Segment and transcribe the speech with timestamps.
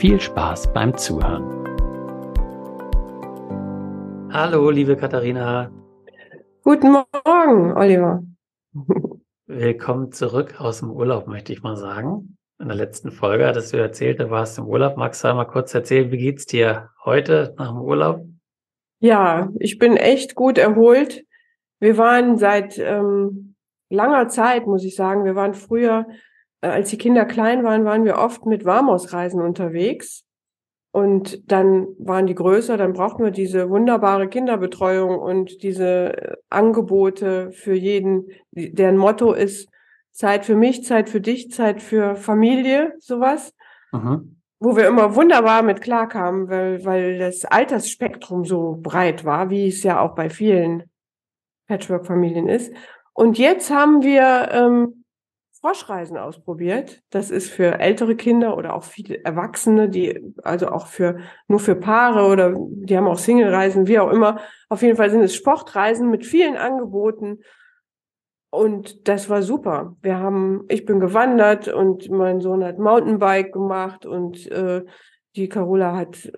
[0.00, 1.44] viel Spaß beim Zuhören.
[4.32, 5.70] Hallo, liebe Katharina.
[6.62, 8.22] Guten Morgen, Oliver.
[9.46, 12.38] Willkommen zurück aus dem Urlaub, möchte ich mal sagen.
[12.58, 14.96] In der letzten Folge hattest du erzählt, du warst im Urlaub.
[14.96, 18.24] Magst du einmal kurz erzählen, wie geht's dir heute nach dem Urlaub?
[19.00, 21.24] Ja, ich bin echt gut erholt.
[21.78, 23.54] Wir waren seit ähm,
[23.90, 26.06] langer Zeit, muss ich sagen, wir waren früher
[26.60, 30.24] als die Kinder klein waren, waren wir oft mit Warmausreisen unterwegs.
[30.92, 37.52] Und dann waren die größer, dann brauchten wir diese wunderbare Kinderbetreuung und diese äh, Angebote
[37.52, 39.68] für jeden, deren Motto ist
[40.10, 43.54] Zeit für mich, Zeit für dich, Zeit für Familie, sowas.
[43.92, 44.36] Mhm.
[44.58, 49.82] Wo wir immer wunderbar mit klarkamen, weil, weil das Altersspektrum so breit war, wie es
[49.84, 50.90] ja auch bei vielen
[51.68, 52.74] Patchwork-Familien ist.
[53.14, 54.99] Und jetzt haben wir ähm,
[55.60, 57.02] Froschreisen ausprobiert.
[57.10, 61.76] Das ist für ältere Kinder oder auch viele Erwachsene, die also auch für nur für
[61.76, 64.40] Paare oder die haben auch Single-Reisen, wie auch immer.
[64.70, 67.40] Auf jeden Fall sind es Sportreisen mit vielen Angeboten.
[68.48, 69.96] Und das war super.
[70.00, 74.84] Wir haben, ich bin gewandert und mein Sohn hat Mountainbike gemacht und äh,
[75.36, 76.32] die Carola hat,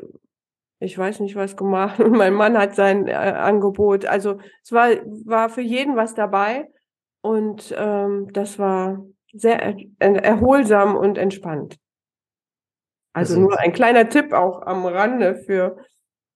[0.81, 4.05] ich weiß nicht was gemacht und mein Mann hat sein äh, Angebot.
[4.05, 4.89] Also es war
[5.25, 6.69] war für jeden was dabei.
[7.23, 9.01] Und ähm, das war
[9.33, 9.61] sehr
[9.99, 11.79] er erholsam und entspannt.
[13.15, 15.77] Also nur ein kleiner Tipp auch am Rande für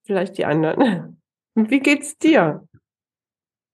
[0.05, 1.21] vielleicht die anderen.
[1.55, 2.67] Wie geht's dir?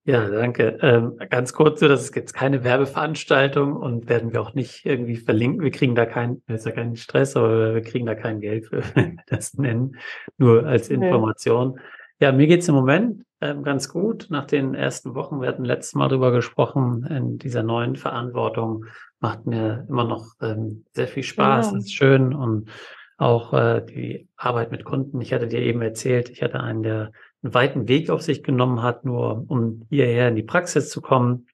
[0.05, 0.79] Ja, danke.
[0.81, 5.15] Ähm, ganz kurz, so, das ist jetzt keine Werbeveranstaltung und werden wir auch nicht irgendwie
[5.15, 5.61] verlinken.
[5.61, 8.83] Wir kriegen da keinen, ist ja keinen Stress, aber wir kriegen da kein Geld für,
[8.95, 9.97] wenn wir das nennen.
[10.37, 11.79] Nur als Information.
[12.19, 13.23] Ja, mir geht's im Moment
[13.63, 14.27] ganz gut.
[14.29, 18.85] Nach den ersten Wochen, wir hatten letztes Mal drüber gesprochen, in dieser neuen Verantwortung
[19.19, 21.79] macht mir immer noch ähm, sehr viel Spaß, genau.
[21.79, 22.69] ist schön und
[23.17, 25.21] auch äh, die Arbeit mit Kunden.
[25.21, 27.11] Ich hatte dir eben erzählt, ich hatte einen, der
[27.41, 31.47] einen weiten Weg auf sich genommen hat, nur um hierher in die Praxis zu kommen.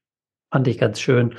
[0.52, 1.36] Fand ich ganz schön.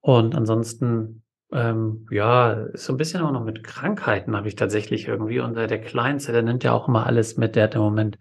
[0.00, 5.40] Und ansonsten, ähm, ja, so ein bisschen auch noch mit Krankheiten habe ich tatsächlich irgendwie.
[5.40, 8.18] Und äh, der Kleinste, der nimmt ja auch immer alles mit, der hat im Moment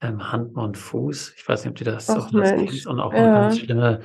[0.00, 1.34] ähm, Hand und Fuß.
[1.36, 3.18] Ich weiß nicht, ob du das auch das kennst und auch ja.
[3.18, 4.00] eine ganz schlimme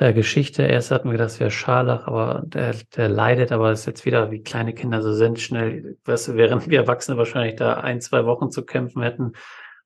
[0.00, 0.62] äh, Geschichte.
[0.62, 4.42] Erst hatten wir es wäre Scharlach, aber der, der leidet, aber ist jetzt wieder, wie
[4.42, 8.50] kleine Kinder so sind, schnell, weißt du, während wir Erwachsene wahrscheinlich da ein, zwei Wochen
[8.50, 9.32] zu kämpfen hätten,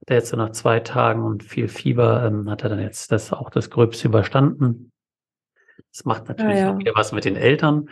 [0.09, 3.33] der jetzt so nach zwei Tagen und viel Fieber, ähm, hat er dann jetzt das
[3.33, 4.93] auch das Gröbste überstanden.
[5.91, 6.75] Das macht natürlich ja, ja.
[6.75, 7.89] auch wieder was mit den Eltern,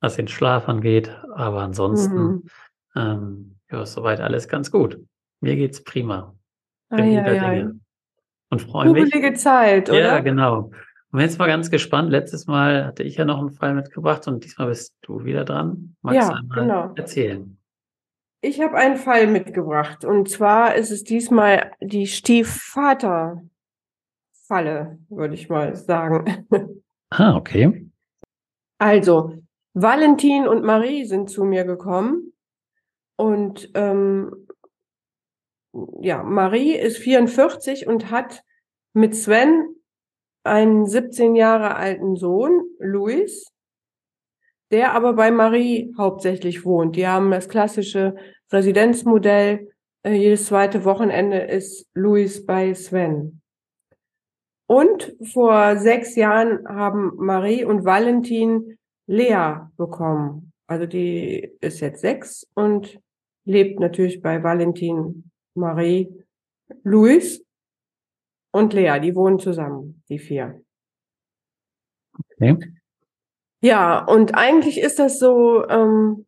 [0.00, 2.42] was den Schlaf angeht, aber ansonsten, mhm.
[2.94, 5.00] ähm, ja, soweit alles ganz gut.
[5.40, 6.37] Mir geht's prima.
[6.90, 7.70] Ja.
[8.50, 9.04] Und freue mich.
[9.04, 10.00] Kugelige Zeit, oder?
[10.00, 10.70] Ja, genau.
[11.10, 12.10] Und jetzt mal ganz gespannt.
[12.10, 15.96] Letztes Mal hatte ich ja noch einen Fall mitgebracht und diesmal bist du wieder dran.
[16.02, 16.92] Magst ja, du einmal genau.
[16.94, 17.58] erzählen?
[18.40, 25.74] Ich habe einen Fall mitgebracht und zwar ist es diesmal die Stiefvater-Falle, würde ich mal
[25.74, 26.46] sagen.
[27.10, 27.90] Ah, okay.
[28.76, 29.32] Also,
[29.72, 32.34] Valentin und Marie sind zu mir gekommen
[33.16, 34.46] und ähm,
[36.00, 38.42] ja, Marie ist 44 und hat
[38.92, 39.74] mit Sven
[40.44, 43.46] einen 17 Jahre alten Sohn, Luis,
[44.70, 46.96] der aber bei Marie hauptsächlich wohnt.
[46.96, 48.16] Die haben das klassische
[48.50, 49.70] Residenzmodell.
[50.02, 53.40] Äh, jedes zweite Wochenende ist Luis bei Sven.
[54.66, 60.52] Und vor sechs Jahren haben Marie und Valentin Lea bekommen.
[60.66, 63.00] Also die ist jetzt sechs und
[63.44, 66.24] lebt natürlich bei Valentin Marie,
[66.82, 67.44] Luis
[68.52, 68.98] und Lea.
[69.00, 70.62] Die wohnen zusammen, die vier.
[72.36, 72.56] Okay.
[73.60, 76.26] Ja, und eigentlich ist das so ähm,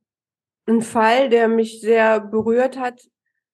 [0.67, 3.01] ein Fall, der mich sehr berührt hat,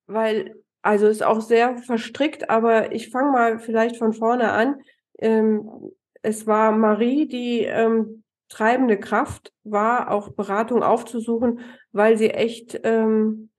[0.07, 4.81] weil, also ist auch sehr verstrickt, aber ich fange mal vielleicht von vorne an.
[5.19, 5.93] Ähm,
[6.23, 11.61] es war Marie, die ähm, treibende Kraft war, auch Beratung aufzusuchen,
[11.93, 13.51] weil sie echt ähm,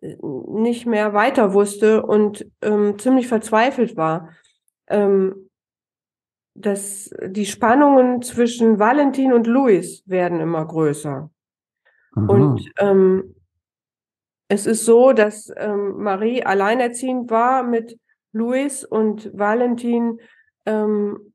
[0.00, 4.30] nicht mehr weiter wusste und ähm, ziemlich verzweifelt war.
[4.88, 5.50] Ähm,
[6.54, 11.30] dass die Spannungen zwischen Valentin und Louis werden immer größer.
[12.14, 12.28] Mhm.
[12.28, 13.34] Und ähm,
[14.48, 17.98] es ist so, dass ähm, Marie alleinerziehend war mit
[18.32, 20.18] Louis und Valentin
[20.66, 21.32] ähm,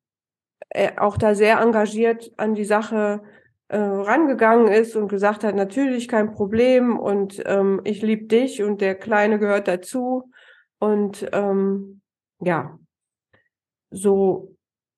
[0.97, 3.23] auch da sehr engagiert an die Sache
[3.67, 8.81] äh, rangegangen ist und gesagt hat, natürlich kein Problem und ähm, ich liebe dich und
[8.81, 10.31] der Kleine gehört dazu.
[10.79, 12.01] Und ähm,
[12.41, 12.77] ja,
[13.89, 14.55] so.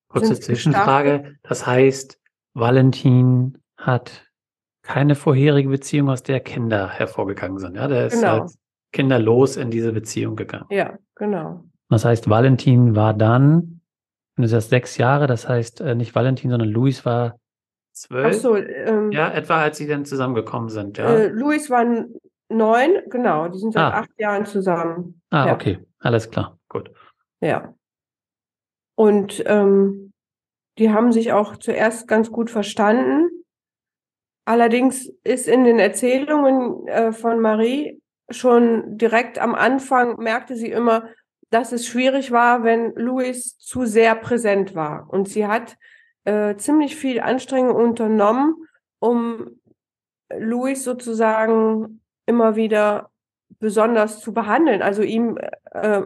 [0.10, 1.36] Kurze Zwischenfrage.
[1.44, 2.20] Das heißt,
[2.54, 4.26] Valentin hat
[4.82, 7.76] keine vorherige Beziehung, aus der Kinder hervorgegangen sind.
[7.76, 8.42] Ja, der ist genau.
[8.42, 8.52] halt
[8.94, 10.66] kinderlos in diese Beziehung gegangen.
[10.70, 11.64] Ja, genau.
[11.90, 13.82] Das heißt, Valentin war dann,
[14.36, 17.38] wenn du sagst sechs Jahre, das heißt äh, nicht Valentin, sondern Luis war
[18.02, 18.36] zwölf.
[18.36, 20.98] Ach so, ähm, ja, etwa als sie dann zusammengekommen sind.
[20.98, 21.06] Ja.
[21.10, 21.86] Äh, Luis war
[22.50, 23.48] neun, genau.
[23.48, 24.00] Die sind seit ah.
[24.00, 25.22] acht Jahren zusammen.
[25.30, 25.54] Ah, ja.
[25.54, 26.92] okay, alles klar, gut.
[27.42, 27.74] Ja.
[28.96, 30.14] Und ähm,
[30.78, 33.30] die haben sich auch zuerst ganz gut verstanden.
[34.46, 41.10] Allerdings ist in den Erzählungen äh, von Marie schon direkt am Anfang merkte sie immer,
[41.50, 45.08] dass es schwierig war, wenn Louis zu sehr präsent war.
[45.10, 45.78] Und sie hat
[46.28, 48.68] äh, ziemlich viel Anstrengung unternommen,
[49.00, 49.60] um
[50.30, 53.12] Louis sozusagen immer wieder
[53.60, 55.38] besonders zu behandeln, also ihm
[55.72, 56.02] äh,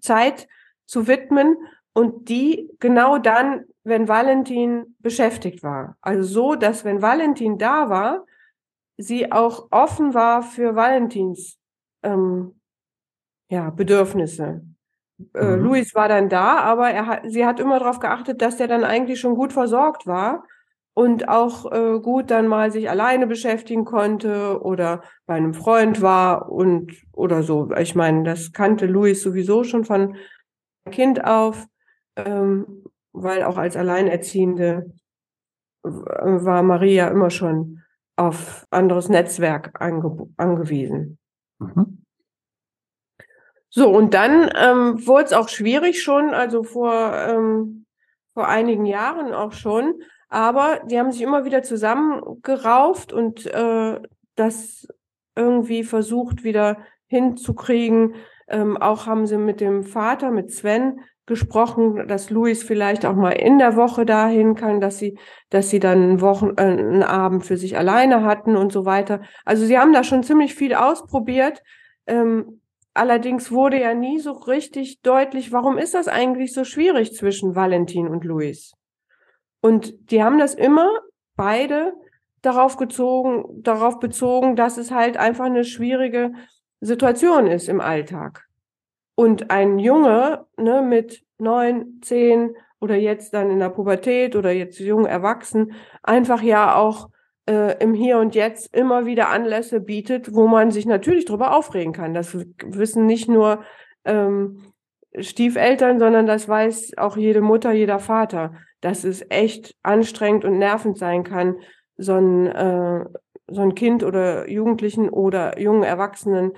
[0.00, 0.48] Zeit
[0.86, 1.56] zu widmen
[1.92, 5.96] und die genau dann wenn Valentin beschäftigt war.
[6.00, 8.26] Also so, dass wenn Valentin da war,
[8.96, 11.58] sie auch offen war für Valentins
[12.02, 12.60] ähm,
[13.50, 14.62] ja, Bedürfnisse.
[15.34, 15.64] Äh, mhm.
[15.64, 18.84] Luis war dann da, aber er hat, sie hat immer darauf geachtet, dass er dann
[18.84, 20.44] eigentlich schon gut versorgt war
[20.94, 26.50] und auch äh, gut dann mal sich alleine beschäftigen konnte oder bei einem Freund war
[26.50, 27.70] und oder so.
[27.78, 30.16] Ich meine, das kannte Luis sowieso schon von
[30.90, 31.66] Kind auf.
[32.16, 34.92] Ähm, weil auch als Alleinerziehende
[35.82, 37.82] war Maria immer schon
[38.16, 41.18] auf anderes Netzwerk ange angewiesen.
[41.58, 41.99] Mhm.
[43.70, 47.86] So, und dann ähm, wurde es auch schwierig schon, also vor, ähm,
[48.34, 54.00] vor einigen Jahren auch schon, aber die haben sich immer wieder zusammengerauft und äh,
[54.34, 54.88] das
[55.36, 58.14] irgendwie versucht wieder hinzukriegen.
[58.48, 61.00] Ähm, auch haben sie mit dem Vater, mit Sven,
[61.30, 65.16] gesprochen, dass Luis vielleicht auch mal in der Woche dahin kann, dass sie,
[65.48, 69.20] dass sie dann einen Wochen, äh, einen Abend für sich alleine hatten und so weiter.
[69.44, 71.62] Also sie haben da schon ziemlich viel ausprobiert.
[72.08, 72.59] Ähm,
[72.94, 78.08] allerdings wurde ja nie so richtig deutlich, warum ist das eigentlich so schwierig zwischen Valentin
[78.08, 78.72] und Luis?
[79.60, 80.88] Und die haben das immer
[81.36, 81.92] beide
[82.42, 86.32] darauf gezogen, darauf bezogen, dass es halt einfach eine schwierige
[86.80, 88.46] Situation ist im Alltag.
[89.14, 94.78] Und ein Junge ne, mit neun, zehn oder jetzt dann in der Pubertät oder jetzt
[94.78, 95.72] jung erwachsen
[96.02, 97.10] einfach ja auch
[97.50, 101.92] äh, im Hier und Jetzt immer wieder Anlässe bietet, wo man sich natürlich darüber aufregen
[101.92, 102.14] kann.
[102.14, 102.32] Das
[102.64, 103.64] wissen nicht nur
[104.04, 104.72] ähm,
[105.18, 110.96] Stiefeltern, sondern das weiß auch jede Mutter, jeder Vater, dass es echt anstrengend und nervend
[110.96, 111.56] sein kann,
[111.96, 113.04] so ein, äh,
[113.48, 116.52] so ein Kind oder Jugendlichen oder jungen Erwachsenen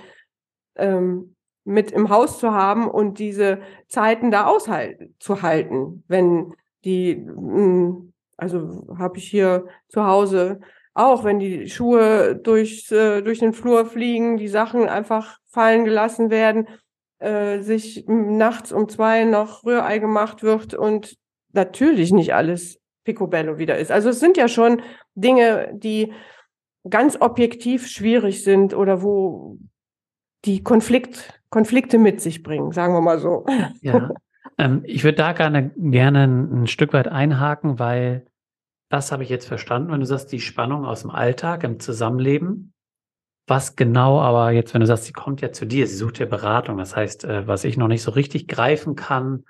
[0.75, 6.53] ähm, mit im Haus zu haben und diese Zeiten da aushalten wenn
[6.85, 10.59] die, hm, also habe ich hier zu Hause
[10.93, 16.29] auch, wenn die Schuhe durch, äh, durch den Flur fliegen, die Sachen einfach fallen gelassen
[16.29, 16.67] werden,
[17.19, 21.17] äh, sich nachts um zwei noch Rührei gemacht wird und
[21.53, 23.91] natürlich nicht alles Picobello wieder ist.
[23.91, 24.81] Also es sind ja schon
[25.15, 26.13] Dinge, die
[26.89, 29.57] ganz objektiv schwierig sind oder wo
[30.45, 33.45] die Konflikt Konflikte mit sich bringen, sagen wir mal so.
[33.81, 34.09] Ja,
[34.57, 38.25] ähm, ich würde da gerne, gerne ein, Stück weit einhaken, weil
[38.93, 42.73] das habe ich jetzt verstanden, wenn du sagst, die Spannung aus dem Alltag, im Zusammenleben.
[43.47, 46.27] Was genau aber jetzt, wenn du sagst, sie kommt ja zu dir, sie sucht ja
[46.27, 49.45] Beratung, das heißt, äh, was ich noch nicht so richtig greifen kann,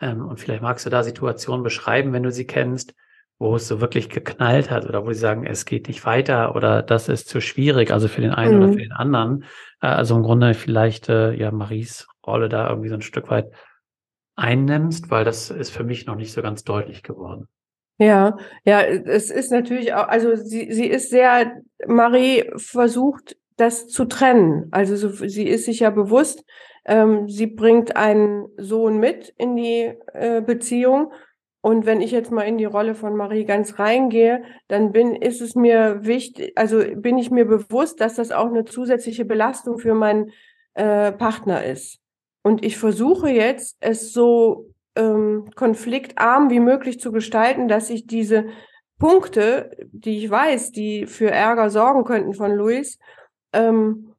[0.00, 2.94] ähm, und vielleicht magst du da Situationen beschreiben, wenn du sie kennst,
[3.38, 6.82] wo es so wirklich geknallt hat oder wo sie sagen, es geht nicht weiter oder
[6.82, 8.62] das ist zu schwierig, also für den einen mhm.
[8.62, 9.44] oder für den anderen.
[9.80, 13.50] Äh, also im Grunde vielleicht äh, ja Maries Rolle da irgendwie so ein Stück weit
[14.36, 17.48] einnimmst, weil das ist für mich noch nicht so ganz deutlich geworden.
[17.98, 24.04] Ja, ja, es ist natürlich auch, also sie, sie ist sehr, Marie versucht das zu
[24.04, 24.68] trennen.
[24.70, 26.44] Also so, sie ist sich ja bewusst,
[26.84, 31.12] ähm, sie bringt einen Sohn mit in die äh, Beziehung.
[31.62, 35.40] Und wenn ich jetzt mal in die Rolle von Marie ganz reingehe, dann bin, ist
[35.40, 39.94] es mir wichtig, also bin ich mir bewusst, dass das auch eine zusätzliche Belastung für
[39.94, 40.30] meinen
[40.74, 41.98] äh, Partner ist.
[42.42, 48.46] Und ich versuche jetzt, es so ähm, konfliktarm wie möglich zu gestalten, dass ich diese
[48.98, 52.98] Punkte, die ich weiß, die für Ärger sorgen könnten von Luis,
[53.52, 54.14] ähm,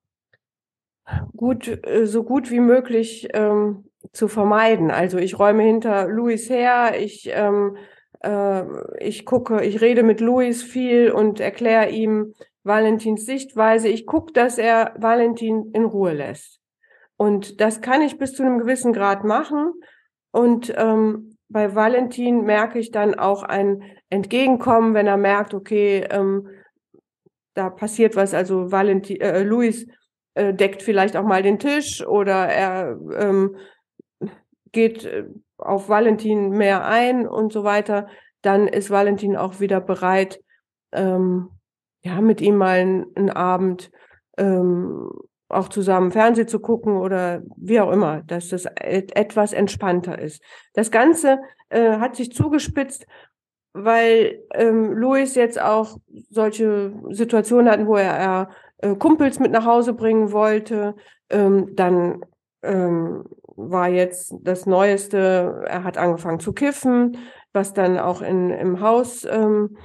[1.36, 4.92] gut, äh, so gut wie möglich ähm, zu vermeiden.
[4.92, 7.78] Also ich räume hinter Luis her, ich, ähm,
[8.22, 8.64] äh,
[9.00, 13.88] ich gucke, ich rede mit Luis viel und erkläre ihm Valentins Sichtweise.
[13.88, 16.60] Ich gucke, dass er Valentin in Ruhe lässt.
[17.16, 19.74] Und das kann ich bis zu einem gewissen Grad machen.
[20.32, 26.48] Und ähm, bei Valentin merke ich dann auch ein Entgegenkommen, wenn er merkt, okay, ähm,
[27.54, 28.34] da passiert was.
[28.34, 29.88] Also Valentin, äh, Luis
[30.36, 33.56] äh, deckt vielleicht auch mal den Tisch oder er ähm,
[34.72, 35.26] geht äh,
[35.58, 38.08] auf Valentin mehr ein und so weiter.
[38.42, 40.40] Dann ist Valentin auch wieder bereit,
[40.92, 41.50] ähm,
[42.04, 43.90] ja, mit ihm mal einen, einen Abend
[44.38, 45.10] ähm,
[45.50, 50.42] auch zusammen Fernsehen zu gucken oder wie auch immer, dass das etwas entspannter ist.
[50.74, 51.40] Das Ganze
[51.70, 53.08] äh, hat sich zugespitzt,
[53.74, 55.98] weil ähm, Louis jetzt auch
[56.30, 58.50] solche Situationen hatten, wo er,
[58.80, 60.96] äh, Kumpels mit nach Hause bringen wollte.
[61.30, 62.26] Ähm, dann
[62.64, 63.26] ähm,
[63.56, 67.18] war jetzt das Neueste, er hat angefangen zu kiffen,
[67.54, 69.78] was dann auch in, im Haus ähm,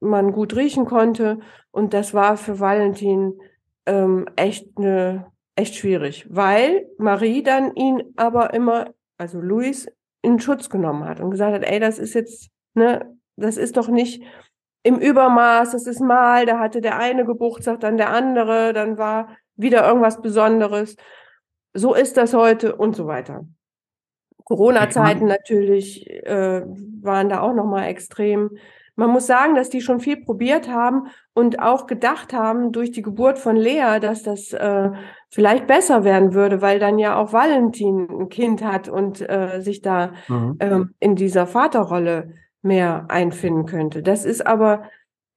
[0.00, 1.40] man gut riechen konnte.
[1.70, 3.40] Und das war für Valentin
[3.88, 9.88] ähm, echt eine echt schwierig, weil Marie dann ihn aber immer, also Luis,
[10.22, 13.88] in Schutz genommen hat und gesagt hat, ey, das ist jetzt, ne, das ist doch
[13.88, 14.22] nicht
[14.84, 19.36] im Übermaß, das ist mal, da hatte der eine Geburtstag, dann der andere, dann war
[19.56, 20.96] wieder irgendwas Besonderes.
[21.74, 23.44] So ist das heute und so weiter.
[24.44, 26.62] Corona-Zeiten natürlich äh,
[27.02, 28.56] waren da auch nochmal extrem.
[28.98, 33.02] Man muss sagen, dass die schon viel probiert haben und auch gedacht haben durch die
[33.02, 34.90] Geburt von Lea, dass das äh,
[35.30, 39.82] vielleicht besser werden würde, weil dann ja auch Valentin ein Kind hat und äh, sich
[39.82, 40.56] da mhm.
[40.58, 44.02] ähm, in dieser Vaterrolle mehr einfinden könnte.
[44.02, 44.82] Das ist aber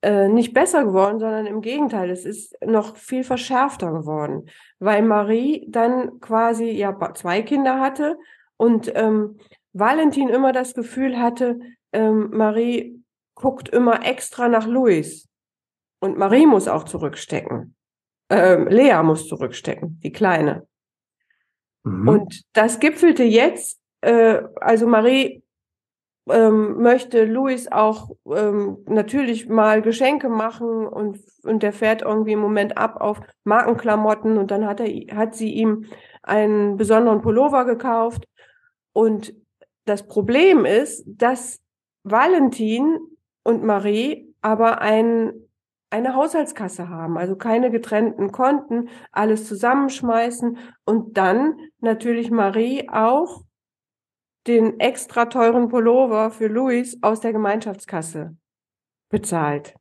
[0.01, 4.47] äh, nicht besser geworden, sondern im Gegenteil, es ist noch viel verschärfter geworden,
[4.79, 8.17] weil Marie dann quasi ja zwei Kinder hatte
[8.57, 9.37] und ähm,
[9.73, 11.59] Valentin immer das Gefühl hatte,
[11.93, 13.00] ähm, Marie
[13.41, 15.27] guckt immer extra nach Luis.
[15.99, 17.75] Und Marie muss auch zurückstecken.
[18.29, 20.65] Ähm, Lea muss zurückstecken, die Kleine.
[21.83, 22.07] Mhm.
[22.07, 25.43] Und das gipfelte jetzt, äh, also Marie
[26.29, 32.39] ähm, möchte Luis auch ähm, natürlich mal Geschenke machen und, und der fährt irgendwie im
[32.39, 35.85] Moment ab auf Markenklamotten und dann hat er, hat sie ihm
[36.23, 38.27] einen besonderen Pullover gekauft.
[38.93, 39.33] Und
[39.85, 41.59] das Problem ist, dass
[42.03, 42.99] Valentin
[43.43, 45.33] und Marie aber ein,
[45.89, 53.43] eine Haushaltskasse haben, also keine getrennten Konten, alles zusammenschmeißen und dann natürlich Marie auch
[54.47, 58.35] den extra teuren Pullover für Luis aus der Gemeinschaftskasse
[59.09, 59.75] bezahlt.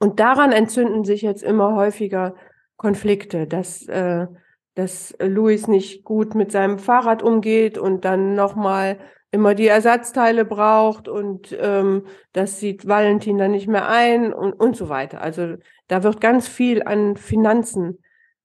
[0.00, 2.34] Und daran entzünden sich jetzt immer häufiger
[2.76, 4.26] Konflikte, dass, äh,
[4.74, 8.98] dass Luis nicht gut mit seinem Fahrrad umgeht und dann nochmal
[9.34, 14.76] immer die Ersatzteile braucht und ähm, das sieht Valentin dann nicht mehr ein und, und
[14.76, 15.20] so weiter.
[15.20, 15.56] Also
[15.88, 17.98] da wird ganz viel an Finanzen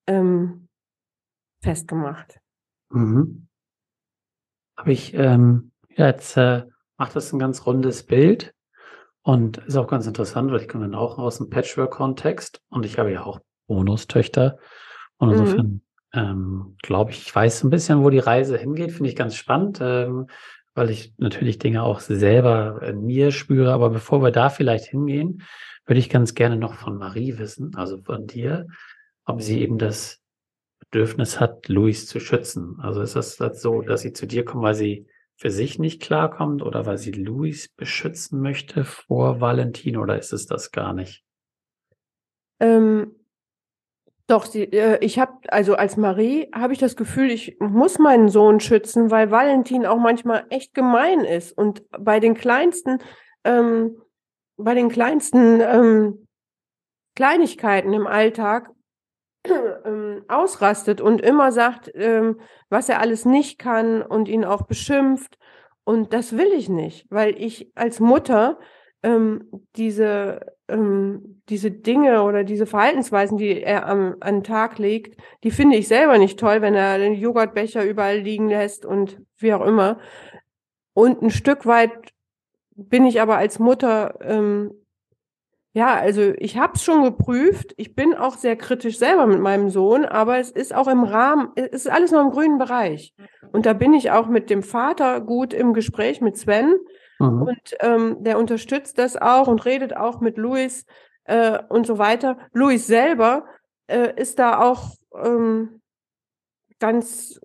[0.07, 0.67] ähm,
[1.61, 2.39] festgemacht.
[2.89, 3.47] Mhm.
[4.77, 6.63] Habe ich ähm, jetzt äh,
[6.97, 8.55] macht das ein ganz rundes Bild
[9.21, 12.97] und ist auch ganz interessant, weil ich komme dann auch aus dem Patchwork-Kontext und ich
[12.97, 14.57] habe ja auch Bonustöchter
[15.17, 15.35] und mhm.
[15.35, 15.81] insofern mhm.
[16.13, 19.77] ähm, glaube ich, ich weiß ein bisschen, wo die Reise hingeht, finde ich ganz spannend.
[19.83, 20.25] Ähm,
[20.79, 23.73] weil ich natürlich Dinge auch selber in mir spüre.
[23.73, 25.43] Aber bevor wir da vielleicht hingehen,
[25.85, 28.65] würde ich ganz gerne noch von Marie wissen, also von dir,
[29.25, 30.21] ob sie eben das
[30.79, 32.77] Bedürfnis hat, Luis zu schützen.
[32.79, 35.05] Also ist das, das so, dass sie zu dir kommt, weil sie
[35.35, 40.45] für sich nicht klarkommt oder weil sie Luis beschützen möchte vor Valentin oder ist es
[40.45, 41.25] das gar nicht?
[42.61, 43.15] Ähm,
[44.29, 48.29] doch, sie, äh, ich habe, also als Marie habe ich das Gefühl, ich muss meinen
[48.29, 52.99] Sohn schützen, weil Valentin auch manchmal echt gemein ist und bei den kleinsten,
[53.43, 54.01] ähm,
[54.57, 56.27] bei den kleinsten ähm,
[57.15, 58.69] Kleinigkeiten im Alltag
[59.85, 65.39] ähm, ausrastet und immer sagt, ähm, was er alles nicht kann und ihn auch beschimpft.
[65.83, 68.59] Und das will ich nicht, weil ich als Mutter
[69.03, 75.19] ähm, diese, ähm, diese Dinge oder diese Verhaltensweisen, die er am, an den Tag legt,
[75.43, 79.53] die finde ich selber nicht toll, wenn er den Joghurtbecher überall liegen lässt und wie
[79.53, 79.99] auch immer.
[80.93, 81.91] Und ein Stück weit
[82.75, 84.71] bin ich aber als Mutter, ähm,
[85.73, 87.73] ja, also ich habe es schon geprüft.
[87.77, 91.49] Ich bin auch sehr kritisch selber mit meinem Sohn, aber es ist auch im Rahmen,
[91.55, 93.13] es ist alles noch im grünen Bereich.
[93.51, 96.75] Und da bin ich auch mit dem Vater gut im Gespräch mit Sven.
[97.19, 97.41] Mhm.
[97.43, 100.85] Und ähm, der unterstützt das auch und redet auch mit Luis
[101.25, 102.37] äh, und so weiter.
[102.53, 103.45] Luis selber
[103.87, 105.81] äh, ist da auch ähm,
[106.79, 107.39] ganz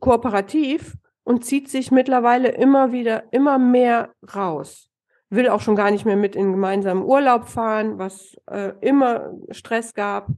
[0.00, 4.88] kooperativ und zieht sich mittlerweile immer wieder, immer mehr raus.
[5.30, 9.94] Will auch schon gar nicht mehr mit in gemeinsamen Urlaub fahren, was äh, immer Stress
[9.94, 10.28] gab.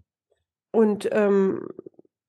[0.71, 1.67] Und ähm,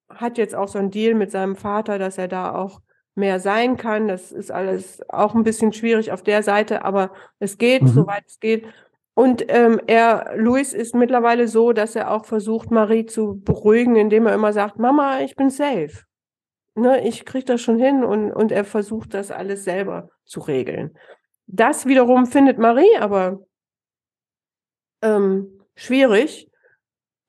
[0.09, 2.79] hat jetzt auch so ein Deal mit seinem Vater, dass er da auch
[3.15, 4.07] mehr sein kann.
[4.07, 7.87] Das ist alles auch ein bisschen schwierig auf der Seite, aber es geht, mhm.
[7.87, 8.65] soweit es geht.
[9.13, 14.27] Und ähm, er, Luis ist mittlerweile so, dass er auch versucht, Marie zu beruhigen, indem
[14.27, 16.05] er immer sagt, Mama, ich bin safe
[16.75, 20.97] ne, ich kriege das schon hin und, und er versucht das alles selber zu regeln.
[21.47, 23.39] Das wiederum findet Marie aber
[25.01, 26.49] ähm, schwierig.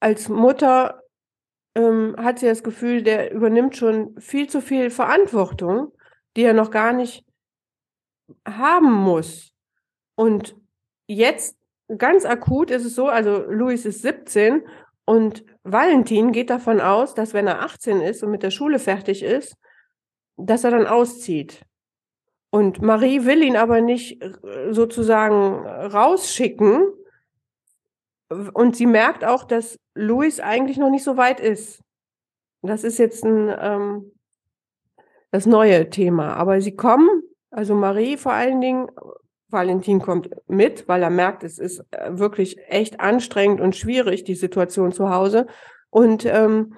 [0.01, 1.03] Als Mutter
[1.77, 5.93] ähm, hat sie das Gefühl, der übernimmt schon viel zu viel Verantwortung,
[6.37, 7.25] die er noch gar nicht
[8.49, 9.53] haben muss.
[10.17, 10.57] Und
[11.07, 11.57] jetzt
[11.99, 14.67] ganz akut ist es so, also Luis ist 17
[15.05, 19.23] und Valentin geht davon aus, dass wenn er 18 ist und mit der Schule fertig
[19.23, 19.57] ist,
[20.37, 21.65] dass er dann auszieht.
[22.51, 26.89] Und Marie will ihn aber nicht äh, sozusagen rausschicken.
[28.29, 31.83] Und sie merkt auch, dass Louis eigentlich noch nicht so weit ist.
[32.63, 34.13] Das ist jetzt ein, ähm,
[35.31, 36.35] das neue Thema.
[36.35, 37.09] Aber sie kommen,
[37.51, 38.89] also Marie vor allen Dingen,
[39.49, 44.35] Valentin kommt mit, weil er merkt, es ist äh, wirklich echt anstrengend und schwierig, die
[44.35, 45.47] Situation zu Hause.
[45.91, 46.77] Und ähm,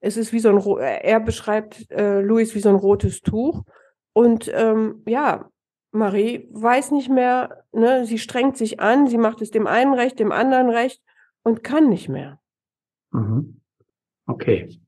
[0.00, 3.64] es ist wie so ein, er beschreibt äh, Luis wie so ein rotes Tuch.
[4.12, 5.48] Und ähm, ja,
[5.90, 10.18] Marie weiß nicht mehr, ne, sie strengt sich an, sie macht es dem einen recht,
[10.18, 11.02] dem anderen recht
[11.42, 12.40] und kann nicht mehr.
[13.10, 13.60] Mhm.
[14.26, 14.80] Okay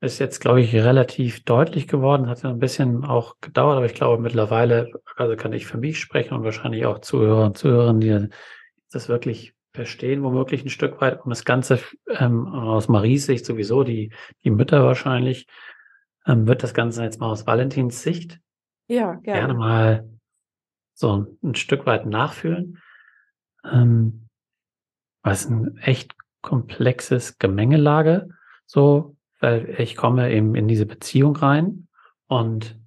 [0.00, 3.94] ist jetzt, glaube ich, relativ deutlich geworden, hat ja ein bisschen auch gedauert, aber ich
[3.94, 8.28] glaube mittlerweile, also kann ich für mich sprechen und wahrscheinlich auch Zuhörer und Zuhörerinnen, die
[8.90, 11.78] das wirklich verstehen, womöglich ein Stück weit, um das Ganze
[12.08, 14.12] ähm, aus Maries Sicht sowieso, die,
[14.44, 15.46] die Mütter wahrscheinlich,
[16.26, 18.40] ähm, wird das Ganze jetzt mal aus Valentins Sicht
[18.88, 20.08] ja, gerne, gerne mal
[20.96, 22.82] so ein, Stück weit nachfühlen.
[23.64, 24.28] Ähm,
[25.22, 28.28] was ein echt komplexes Gemengelage
[28.66, 31.88] so weil ich komme eben in diese Beziehung rein
[32.26, 32.78] und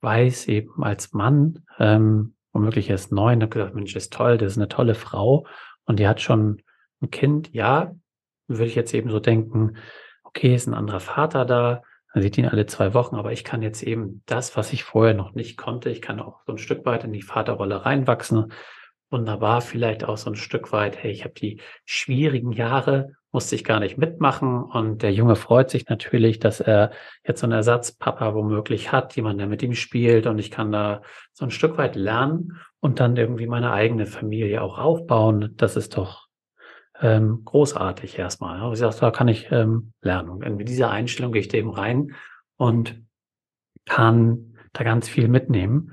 [0.00, 4.58] weiß eben als Mann, ähm, womöglich erst neun, habe gesagt, Mensch, ist toll, das ist
[4.58, 5.46] eine tolle Frau
[5.84, 6.62] und die hat schon
[7.00, 7.52] ein Kind.
[7.52, 7.94] Ja,
[8.48, 9.76] würde ich jetzt eben so denken,
[10.24, 11.82] okay, ist ein anderer Vater da,
[12.14, 15.14] man sieht ihn alle zwei Wochen, aber ich kann jetzt eben das, was ich vorher
[15.14, 18.52] noch nicht konnte, ich kann auch so ein Stück weit in die Vaterrolle reinwachsen.
[19.10, 23.64] Wunderbar, vielleicht auch so ein Stück weit, hey, ich habe die schwierigen Jahre musste ich
[23.64, 24.62] gar nicht mitmachen.
[24.62, 26.92] Und der Junge freut sich natürlich, dass er
[27.26, 30.26] jetzt so einen Ersatzpapa womöglich hat, jemand, der mit ihm spielt.
[30.26, 34.62] Und ich kann da so ein Stück weit lernen und dann irgendwie meine eigene Familie
[34.62, 35.54] auch aufbauen.
[35.56, 36.28] Das ist doch
[37.02, 38.60] ähm, großartig erstmal.
[38.60, 40.30] Aber ich sage, da kann ich ähm, lernen.
[40.30, 42.14] Und mit dieser Einstellung gehe ich da eben rein
[42.56, 43.02] und
[43.86, 45.92] kann da ganz viel mitnehmen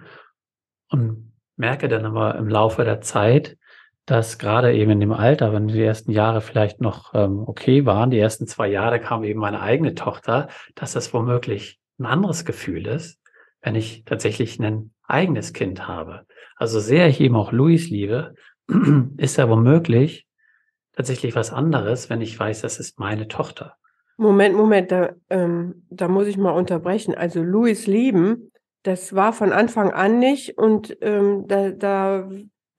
[0.90, 3.58] und merke dann aber im Laufe der Zeit,
[4.06, 8.12] dass gerade eben in dem Alter, wenn die ersten Jahre vielleicht noch ähm, okay waren,
[8.12, 12.88] die ersten zwei Jahre kam eben meine eigene Tochter, dass das womöglich ein anderes Gefühl
[12.88, 13.20] ist,
[13.62, 16.26] wenn ich tatsächlich ein eigenes Kind habe.
[16.56, 18.36] Also sehr ich eben auch Luis liebe,
[19.18, 20.29] ist ja womöglich
[21.00, 23.76] tatsächlich was anderes, wenn ich weiß, das ist meine Tochter.
[24.18, 27.16] Moment, Moment, da, ähm, da muss ich mal unterbrechen.
[27.16, 28.52] Also Luis lieben,
[28.84, 32.30] das war von Anfang an nicht und ähm, da, da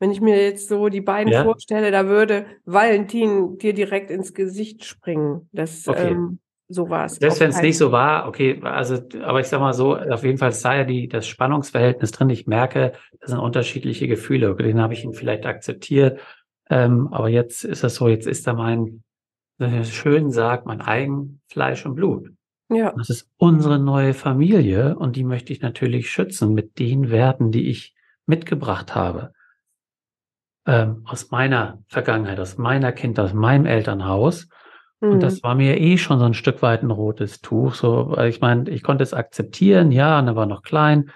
[0.01, 1.45] wenn ich mir jetzt so die beiden ja.
[1.45, 5.49] vorstelle, da würde Valentin dir direkt ins Gesicht springen.
[5.53, 6.09] Das, okay.
[6.09, 7.17] ähm, so war es.
[7.17, 10.37] Selbst wenn es nicht so war, okay, also, aber ich sag mal so, auf jeden
[10.37, 12.29] Fall ist da ja die, das Spannungsverhältnis drin.
[12.29, 14.55] Ich merke, das sind unterschiedliche Gefühle.
[14.57, 16.21] Den habe ich ihn vielleicht akzeptiert.
[16.71, 19.03] Ähm, aber jetzt ist das so, jetzt ist da mein,
[19.83, 22.31] schön sagt, mein eigen Fleisch und Blut.
[22.71, 22.95] Ja.
[22.97, 27.69] Das ist unsere neue Familie und die möchte ich natürlich schützen mit den Werten, die
[27.69, 27.95] ich
[28.27, 29.33] mitgebracht habe
[30.67, 34.49] ähm, aus meiner Vergangenheit, aus meiner Kindheit, aus meinem Elternhaus.
[35.01, 35.13] Mhm.
[35.13, 37.75] Und das war mir eh schon so ein Stück weit ein rotes Tuch.
[37.75, 41.11] So, weil ich meine, ich konnte es akzeptieren, ja, und er war noch klein.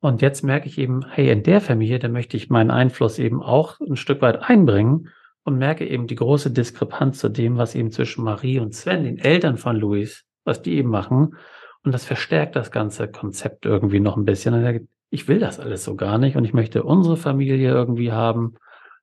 [0.00, 3.42] Und jetzt merke ich eben, hey, in der Familie, da möchte ich meinen Einfluss eben
[3.42, 5.08] auch ein Stück weit einbringen
[5.44, 9.18] und merke eben die große Diskrepanz zu dem, was eben zwischen Marie und Sven, den
[9.18, 11.36] Eltern von Luis, was die eben machen.
[11.84, 14.88] Und das verstärkt das ganze Konzept irgendwie noch ein bisschen.
[15.10, 18.54] Ich will das alles so gar nicht und ich möchte unsere Familie irgendwie haben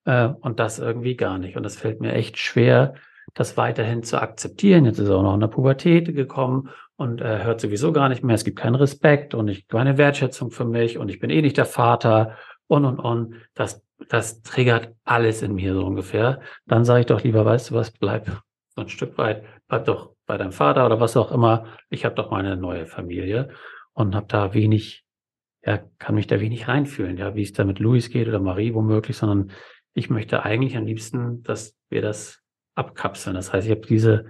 [0.06, 1.58] äh, und das irgendwie gar nicht.
[1.58, 2.96] Und das fällt mir echt schwer,
[3.34, 4.86] das weiterhin zu akzeptieren.
[4.86, 8.24] Jetzt ist er auch noch in der Pubertät gekommen und äh, hört sowieso gar nicht
[8.24, 8.36] mehr.
[8.36, 11.58] Es gibt keinen Respekt und ich, keine Wertschätzung für mich und ich bin eh nicht
[11.58, 12.36] der Vater
[12.68, 13.36] und und und.
[13.54, 16.42] Das, das triggert alles in mir so ungefähr.
[16.66, 18.28] Dann sage ich doch lieber, weißt du was, bleib
[18.70, 21.66] so ein Stück weit, bleib doch bei deinem Vater oder was auch immer.
[21.90, 23.50] Ich habe doch meine neue Familie
[23.94, 25.06] und habe da wenig,
[25.64, 28.74] ja, kann mich da wenig reinfühlen, ja, wie es da mit Luis geht oder Marie
[28.74, 29.52] womöglich, sondern
[29.94, 32.42] ich möchte eigentlich am liebsten, dass wir das
[32.76, 33.36] abkapseln.
[33.36, 34.26] Das heißt, ich habe diese,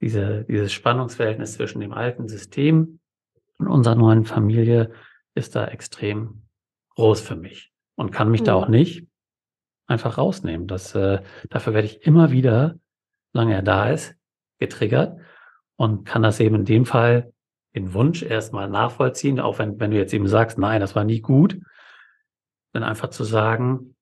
[0.00, 3.00] diese, dieses Spannungsverhältnis zwischen dem alten System
[3.58, 4.92] und unserer neuen Familie
[5.34, 6.42] ist da extrem
[6.96, 8.46] groß für mich und kann mich mhm.
[8.46, 9.06] da auch nicht
[9.86, 10.66] einfach rausnehmen.
[10.66, 12.76] Das, äh, dafür werde ich immer wieder,
[13.32, 14.14] solange er da ist,
[14.58, 15.20] getriggert
[15.76, 17.32] und kann das eben in dem Fall
[17.74, 21.20] den Wunsch erstmal nachvollziehen, auch wenn, wenn du jetzt eben sagst, nein, das war nie
[21.20, 21.58] gut,
[22.72, 23.94] dann einfach zu sagen,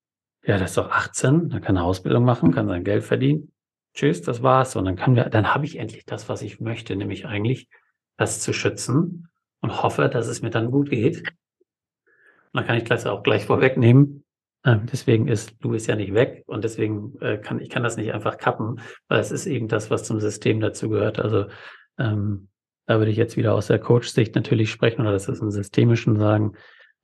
[0.42, 3.52] ja, das ist doch 18, dann kann er Ausbildung machen, kann sein Geld verdienen.
[3.94, 4.76] Tschüss, das war's.
[4.76, 7.68] Und dann kann wir, dann habe ich endlich das, was ich möchte, nämlich eigentlich
[8.16, 9.28] das zu schützen
[9.60, 11.18] und hoffe, dass es mir dann gut geht.
[11.18, 14.24] Und dann kann ich das auch gleich vorwegnehmen.
[14.64, 18.12] Ähm, deswegen ist Louis ja nicht weg und deswegen äh, kann ich kann das nicht
[18.12, 21.20] einfach kappen, weil es ist eben das, was zum System dazu gehört.
[21.20, 21.46] Also
[21.96, 22.48] ähm,
[22.86, 26.16] da würde ich jetzt wieder aus der Coach-Sicht natürlich sprechen oder das ist im Systemischen
[26.16, 26.54] sagen.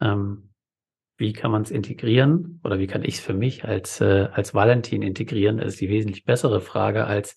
[0.01, 0.54] Ähm,
[1.17, 4.55] wie kann man es integrieren oder wie kann ich es für mich als, äh, als
[4.55, 7.37] Valentin integrieren, das ist die wesentlich bessere Frage als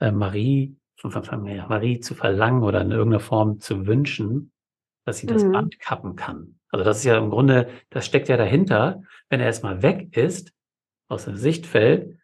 [0.00, 4.52] äh, Marie, von, von, von Marie zu verlangen oder in irgendeiner Form zu wünschen,
[5.04, 5.52] dass sie das mhm.
[5.52, 6.58] Band kappen kann.
[6.70, 10.52] Also das ist ja im Grunde, das steckt ja dahinter, wenn er erstmal weg ist,
[11.08, 12.18] aus dem Sichtfeld,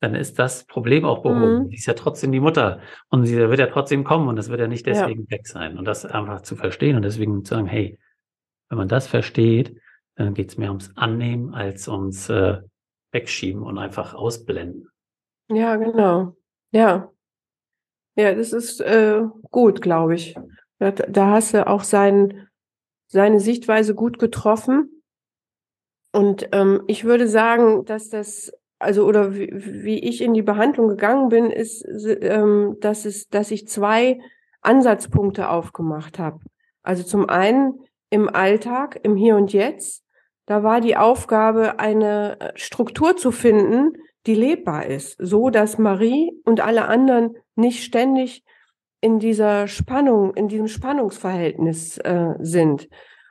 [0.00, 1.64] dann ist das Problem auch behoben.
[1.64, 1.68] Mhm.
[1.68, 4.60] Sie ist ja trotzdem die Mutter und sie wird ja trotzdem kommen und das wird
[4.60, 5.36] ja nicht deswegen ja.
[5.36, 5.78] weg sein.
[5.78, 7.98] Und das einfach zu verstehen und deswegen zu sagen, hey,
[8.68, 9.76] wenn man das versteht,
[10.20, 12.58] dann geht es mehr ums Annehmen als ums äh,
[13.12, 14.88] Wegschieben und einfach ausblenden.
[15.48, 16.36] Ja, genau.
[16.70, 17.10] Ja.
[18.16, 20.36] Ja, das ist äh, gut, glaube ich.
[20.78, 22.48] Da, da, hast du auch sein,
[23.06, 25.02] seine Sichtweise gut getroffen.
[26.12, 30.88] Und ähm, ich würde sagen, dass das, also oder wie, wie ich in die Behandlung
[30.88, 31.84] gegangen bin, ist,
[32.20, 34.20] ähm, dass es, dass ich zwei
[34.60, 36.40] Ansatzpunkte aufgemacht habe.
[36.82, 37.80] Also zum einen
[38.10, 40.04] im Alltag, im Hier und Jetzt.
[40.50, 43.92] Da war die Aufgabe, eine äh, Struktur zu finden,
[44.26, 48.42] die lebbar ist, so dass Marie und alle anderen nicht ständig
[49.00, 52.88] in dieser Spannung, in diesem Spannungsverhältnis äh, sind.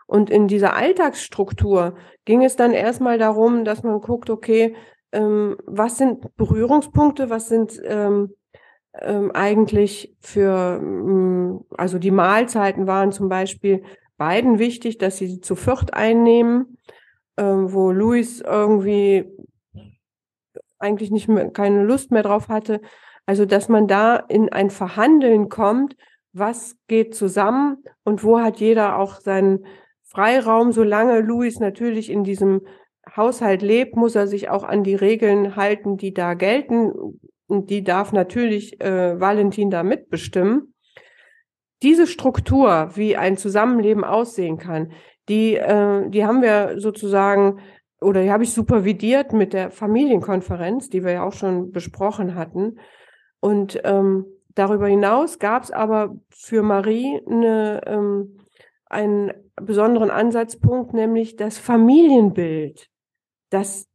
[0.07, 4.77] Und in dieser Alltagsstruktur ging es dann erstmal darum, dass man guckt, okay,
[5.11, 8.33] ähm, was sind Berührungspunkte, was sind ähm,
[8.93, 13.83] ähm, eigentlich für, ähm, also die Mahlzeiten waren zum Beispiel
[14.17, 16.77] beiden wichtig, dass sie zu viert einnehmen,
[17.43, 19.25] wo Luis irgendwie
[20.79, 22.81] eigentlich nicht mehr, keine Lust mehr drauf hatte.
[23.25, 25.95] Also, dass man da in ein Verhandeln kommt,
[26.33, 29.65] was geht zusammen und wo hat jeder auch seinen
[30.03, 30.71] Freiraum.
[30.71, 32.61] Solange Luis natürlich in diesem
[33.15, 36.91] Haushalt lebt, muss er sich auch an die Regeln halten, die da gelten.
[37.47, 40.73] Und die darf natürlich äh, Valentin da mitbestimmen
[41.81, 44.91] diese Struktur, wie ein Zusammenleben aussehen kann,
[45.29, 47.59] die, äh, die haben wir sozusagen
[48.01, 52.79] oder die habe ich supervidiert mit der Familienkonferenz, die wir ja auch schon besprochen hatten.
[53.39, 58.37] Und ähm, darüber hinaus gab es aber für Marie eine, ähm,
[58.85, 62.87] einen besonderen Ansatzpunkt, nämlich das Familienbild.
[63.49, 63.87] Das,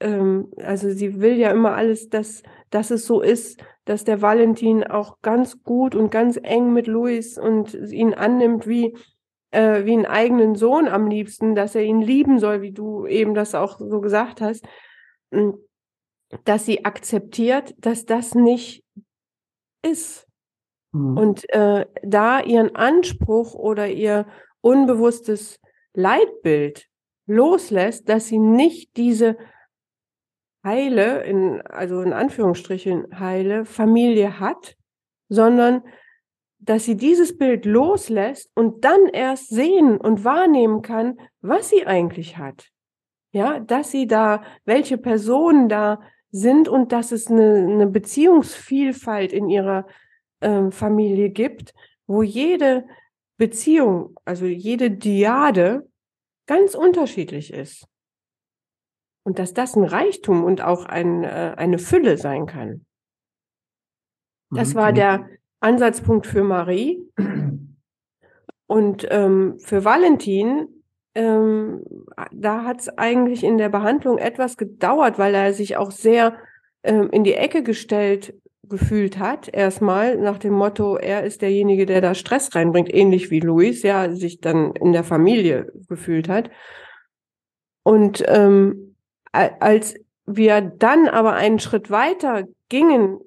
[0.00, 4.84] ähm, also sie will ja immer alles, dass, dass es so ist, dass der Valentin
[4.84, 8.96] auch ganz gut und ganz eng mit Luis und ihn annimmt wie,
[9.50, 13.34] äh, wie einen eigenen Sohn am liebsten, dass er ihn lieben soll, wie du eben
[13.34, 14.64] das auch so gesagt hast,
[15.32, 15.58] hm,
[16.44, 18.84] dass sie akzeptiert, dass das nicht
[19.82, 20.26] ist.
[20.92, 21.16] Mhm.
[21.16, 24.26] Und äh, da ihren Anspruch oder ihr
[24.60, 25.60] unbewusstes
[25.94, 26.86] Leitbild
[27.26, 29.36] loslässt, dass sie nicht diese
[30.64, 34.76] heile, in, also in Anführungsstrichen heile Familie hat,
[35.28, 35.82] sondern
[36.70, 42.36] dass sie dieses Bild loslässt und dann erst sehen und wahrnehmen kann, was sie eigentlich
[42.38, 42.70] hat.
[43.32, 49.48] Ja, dass sie da, welche Personen da sind und dass es eine, eine Beziehungsvielfalt in
[49.48, 49.84] ihrer
[50.42, 51.74] ähm, Familie gibt,
[52.06, 52.86] wo jede
[53.36, 55.88] Beziehung, also jede Diade
[56.46, 57.88] ganz unterschiedlich ist.
[59.24, 62.86] Und dass das ein Reichtum und auch ein, äh, eine Fülle sein kann.
[64.50, 64.78] Das Mhm.
[64.78, 65.28] war der
[65.60, 67.02] Ansatzpunkt für Marie.
[68.66, 70.68] Und ähm, für Valentin,
[71.14, 71.84] ähm,
[72.32, 76.36] da hat es eigentlich in der Behandlung etwas gedauert, weil er sich auch sehr
[76.82, 79.52] ähm, in die Ecke gestellt gefühlt hat.
[79.52, 84.12] Erstmal nach dem Motto, er ist derjenige, der da Stress reinbringt, ähnlich wie Luis, ja,
[84.12, 86.50] sich dann in der Familie gefühlt hat.
[87.82, 88.94] Und ähm,
[89.32, 89.94] als
[90.26, 93.18] wir dann aber einen Schritt weiter gingen,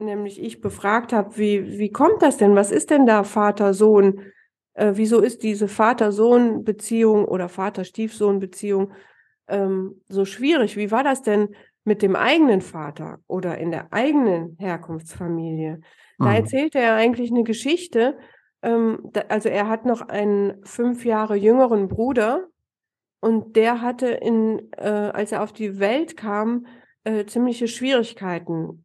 [0.00, 2.54] nämlich ich befragt habe, wie, wie kommt das denn?
[2.56, 4.20] Was ist denn da Vater-Sohn?
[4.74, 8.92] Äh, wieso ist diese Vater-Sohn-Beziehung oder Vater-Stiefsohn-Beziehung
[9.48, 10.76] ähm, so schwierig?
[10.76, 15.80] Wie war das denn mit dem eigenen Vater oder in der eigenen Herkunftsfamilie?
[16.18, 16.36] Da Mhm.
[16.36, 18.18] erzählte er eigentlich eine Geschichte.
[18.62, 22.46] Ähm, da, also er hat noch einen fünf Jahre jüngeren Bruder
[23.20, 26.66] und der hatte in, äh, als er auf die Welt kam,
[27.04, 28.84] äh, ziemliche Schwierigkeiten.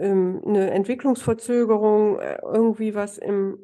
[0.00, 3.58] Ähm, eine Entwicklungsverzögerung, äh, irgendwie was im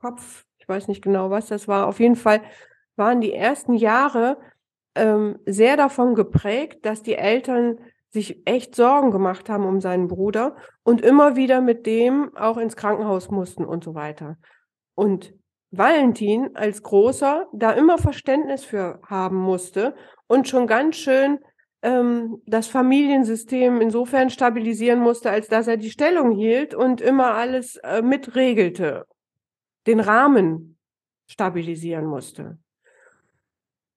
[0.00, 1.86] Kopf, ich weiß nicht genau, was das war.
[1.86, 2.40] Auf jeden Fall
[2.96, 4.38] waren die ersten Jahre
[4.94, 7.78] ähm, sehr davon geprägt, dass die Eltern
[8.10, 12.76] sich echt Sorgen gemacht haben um seinen Bruder und immer wieder mit dem auch ins
[12.76, 14.36] Krankenhaus mussten und so weiter.
[14.94, 15.32] Und
[15.70, 19.94] Valentin als Großer da immer Verständnis für haben musste
[20.26, 21.38] und schon ganz schön
[21.82, 27.76] ähm, das Familiensystem insofern stabilisieren musste, als dass er die Stellung hielt und immer alles
[27.76, 29.06] äh, mitregelte,
[29.86, 30.78] den Rahmen
[31.26, 32.58] stabilisieren musste.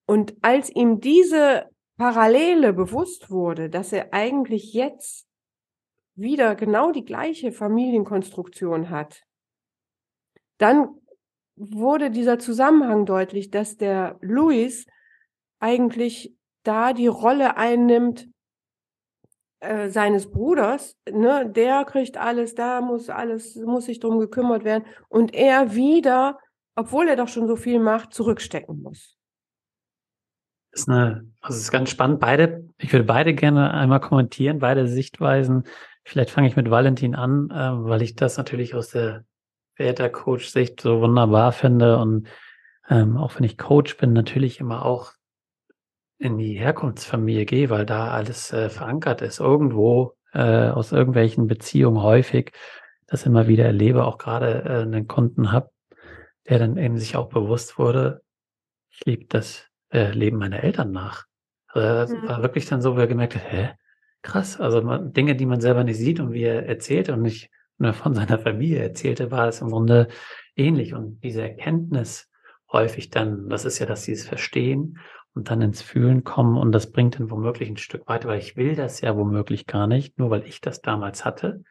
[0.06, 5.28] Und als ihm diese Parallele bewusst wurde, dass er eigentlich jetzt
[6.16, 9.24] wieder genau die gleiche Familienkonstruktion hat,
[10.58, 10.90] dann
[11.56, 14.86] wurde dieser Zusammenhang deutlich, dass der Louis
[15.60, 18.28] eigentlich da die Rolle einnimmt
[19.60, 24.86] äh, seines Bruders, ne, der kriegt alles, da muss alles, muss sich drum gekümmert werden
[25.08, 26.40] und er wieder,
[26.76, 29.18] obwohl er doch schon so viel macht, zurückstecken muss.
[30.72, 32.20] ist eine, also ist ganz spannend.
[32.20, 35.64] Beide, ich würde beide gerne einmal kommentieren, beide Sichtweisen.
[36.04, 39.24] Vielleicht fange ich mit Valentin an, äh, weil ich das natürlich aus der
[39.76, 42.28] Väter-Coach-Sicht so wunderbar finde und
[42.90, 45.14] ähm, auch wenn ich Coach bin, natürlich immer auch
[46.24, 52.02] in die Herkunftsfamilie gehe, weil da alles äh, verankert ist, irgendwo äh, aus irgendwelchen Beziehungen
[52.02, 52.52] häufig,
[53.08, 55.70] das immer wieder erlebe, auch gerade äh, einen Kunden habe,
[56.48, 58.22] der dann eben sich auch bewusst wurde,
[58.90, 61.26] ich liebe das äh, Leben meiner Eltern nach.
[61.68, 62.28] Also das Mhm.
[62.28, 63.70] war wirklich dann so, wo er gemerkt hat, hä,
[64.22, 67.50] krass, also man, Dinge, die man selber nicht sieht und wie er erzählt und nicht
[67.78, 70.08] nur von seiner Familie erzählte, war es im Grunde
[70.56, 70.94] ähnlich.
[70.94, 72.30] Und diese Erkenntnis
[72.72, 75.00] häufig dann, das ist ja, dass sie es verstehen
[75.36, 78.56] und dann ins Fühlen kommen und das bringt dann womöglich ein Stück weiter, weil ich
[78.56, 81.64] will das ja womöglich gar nicht, nur weil ich das damals hatte,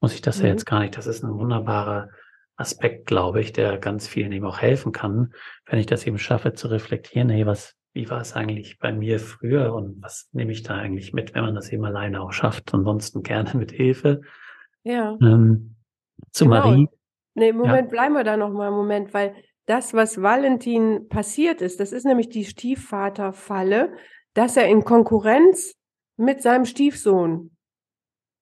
[0.00, 0.50] muss ich das ja Mhm.
[0.50, 0.96] jetzt gar nicht.
[0.96, 2.08] Das ist ein wunderbarer
[2.56, 5.34] Aspekt, glaube ich, der ganz vielen eben auch helfen kann,
[5.66, 9.20] wenn ich das eben schaffe zu reflektieren, hey, was, wie war es eigentlich bei mir
[9.20, 12.72] früher und was nehme ich da eigentlich mit, wenn man das eben alleine auch schafft,
[12.72, 14.22] ansonsten gerne mit Hilfe.
[14.84, 15.18] Ja.
[15.20, 15.76] Ähm,
[16.32, 16.56] zu Genau.
[16.56, 16.88] Marie.
[17.34, 19.34] Nee, Moment, bleiben wir da noch mal einen Moment, weil
[19.66, 23.92] das, was Valentin passiert ist, das ist nämlich die Stiefvaterfalle,
[24.34, 25.74] dass er in Konkurrenz
[26.16, 27.50] mit seinem Stiefsohn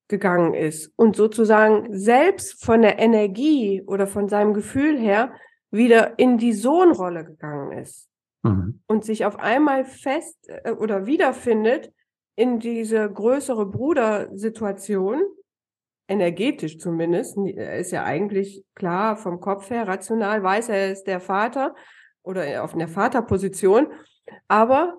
[0.07, 5.33] gegangen ist und sozusagen selbst von der Energie oder von seinem Gefühl her
[5.71, 8.09] wieder in die Sohnrolle gegangen ist
[8.45, 8.79] Mhm.
[8.85, 11.91] und sich auf einmal fest äh, oder wiederfindet
[12.35, 15.23] in diese größere Brudersituation,
[16.07, 17.37] energetisch zumindest.
[17.37, 21.75] Er ist ja eigentlich klar vom Kopf her, rational weiß er, ist der Vater
[22.23, 23.87] oder auf einer Vaterposition,
[24.47, 24.97] aber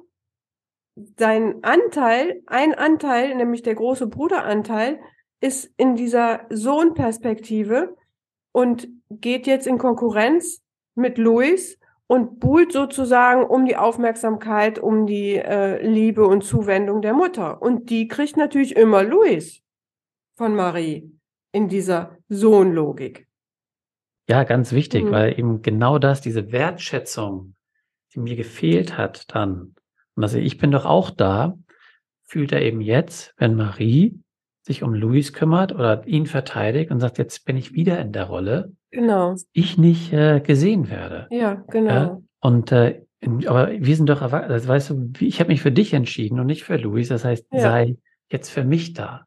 [1.18, 5.00] sein Anteil, ein Anteil, nämlich der große Bruderanteil,
[5.40, 7.96] ist in dieser Sohnperspektive
[8.52, 10.62] und geht jetzt in Konkurrenz
[10.94, 17.12] mit Louis und buhlt sozusagen um die Aufmerksamkeit, um die äh, Liebe und Zuwendung der
[17.12, 17.60] Mutter.
[17.60, 19.62] Und die kriegt natürlich immer Louis
[20.36, 21.10] von Marie
[21.52, 23.26] in dieser Sohnlogik.
[24.28, 25.10] Ja, ganz wichtig, Mhm.
[25.10, 27.54] weil eben genau das, diese Wertschätzung,
[28.14, 29.74] die mir gefehlt hat dann,
[30.14, 31.56] und also ich bin doch auch da,
[32.24, 34.18] fühlt er eben jetzt, wenn Marie
[34.62, 38.24] sich um Luis kümmert oder ihn verteidigt und sagt, jetzt bin ich wieder in der
[38.24, 39.32] Rolle, Genau.
[39.32, 41.28] dass ich nicht äh, gesehen werde.
[41.30, 41.90] Ja, genau.
[41.92, 42.20] Ja?
[42.40, 43.02] Und äh,
[43.46, 46.46] aber wir sind doch erwachsen, das weißt du, ich habe mich für dich entschieden und
[46.46, 47.08] nicht für Luis.
[47.08, 47.60] Das heißt, Ja.
[47.60, 47.96] sei
[48.30, 49.24] jetzt für mich da.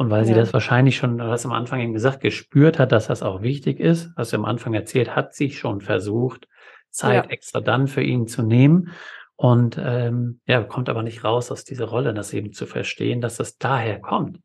[0.00, 0.38] Und weil sie Ja.
[0.38, 3.78] das wahrscheinlich schon, du hast am Anfang eben gesagt, gespürt hat, dass das auch wichtig
[3.78, 6.48] ist, was du am Anfang erzählt, hat sie schon versucht,
[6.88, 7.30] Zeit ja.
[7.30, 8.92] extra dann für ihn zu nehmen
[9.36, 13.36] und ähm, ja, kommt aber nicht raus aus dieser Rolle, das eben zu verstehen, dass
[13.36, 14.38] das daher kommt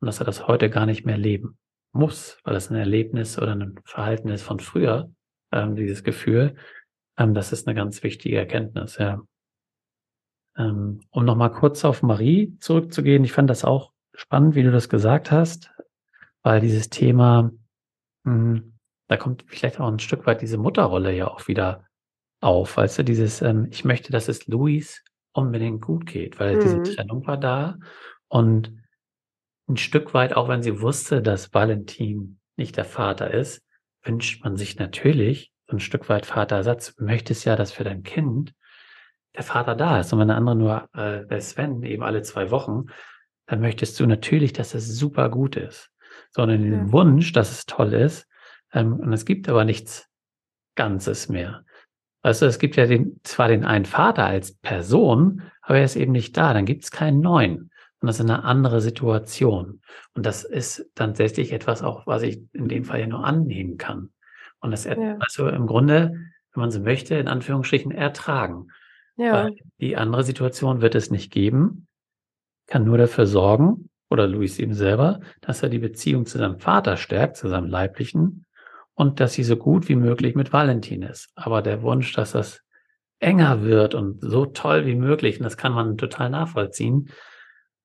[0.00, 1.56] und dass er das heute gar nicht mehr leben
[1.92, 5.08] muss, weil das ein Erlebnis oder ein Verhalten ist von früher,
[5.52, 6.56] ähm, dieses Gefühl.
[7.16, 9.22] Ähm, das ist eine ganz wichtige Erkenntnis, ja.
[10.56, 14.88] Ähm, um nochmal kurz auf Marie zurückzugehen, ich fand das auch spannend, wie du das
[14.88, 15.70] gesagt hast,
[16.42, 17.50] weil dieses Thema,
[18.24, 21.84] mh, hm, da kommt vielleicht auch ein Stück weit diese Mutterrolle ja auch wieder
[22.40, 26.60] auf, weißt du, dieses, ähm, ich möchte, dass es Luis unbedingt gut geht, weil mhm.
[26.60, 27.78] diese Trennung war da
[28.28, 28.72] und
[29.68, 33.62] ein Stück weit, auch wenn sie wusste, dass Valentin nicht der Vater ist,
[34.02, 36.94] wünscht man sich natürlich so ein Stück weit Vaterersatz.
[36.94, 38.54] Du möchtest ja, dass für dein Kind
[39.34, 40.12] der Vater da ist.
[40.12, 42.86] Und wenn der andere nur äh, der Sven eben alle zwei Wochen,
[43.46, 45.90] dann möchtest du natürlich, dass es super gut ist.
[46.30, 46.92] Sondern den ja.
[46.92, 48.26] Wunsch, dass es toll ist.
[48.72, 50.08] Ähm, und es gibt aber nichts
[50.74, 51.64] Ganzes mehr.
[52.22, 56.12] Also es gibt ja den, zwar den einen Vater als Person, aber er ist eben
[56.12, 56.54] nicht da.
[56.54, 57.70] Dann gibt es keinen neuen.
[58.00, 59.80] Und das ist eine andere Situation.
[60.14, 63.76] Und das ist dann tatsächlich etwas auch, was ich in dem Fall ja nur annehmen
[63.76, 64.10] kann.
[64.60, 65.16] Und das ja.
[65.20, 66.12] also im Grunde,
[66.52, 68.68] wenn man so möchte, in Anführungsstrichen ertragen.
[69.16, 69.44] Ja.
[69.44, 71.86] Weil die andere Situation wird es nicht geben,
[72.66, 76.96] kann nur dafür sorgen, oder Luis eben selber, dass er die Beziehung zu seinem Vater
[76.96, 78.46] stärkt, zu seinem Leiblichen,
[78.94, 81.30] und dass sie so gut wie möglich mit Valentin ist.
[81.34, 82.60] Aber der Wunsch, dass das
[83.18, 87.08] enger wird und so toll wie möglich, und das kann man total nachvollziehen,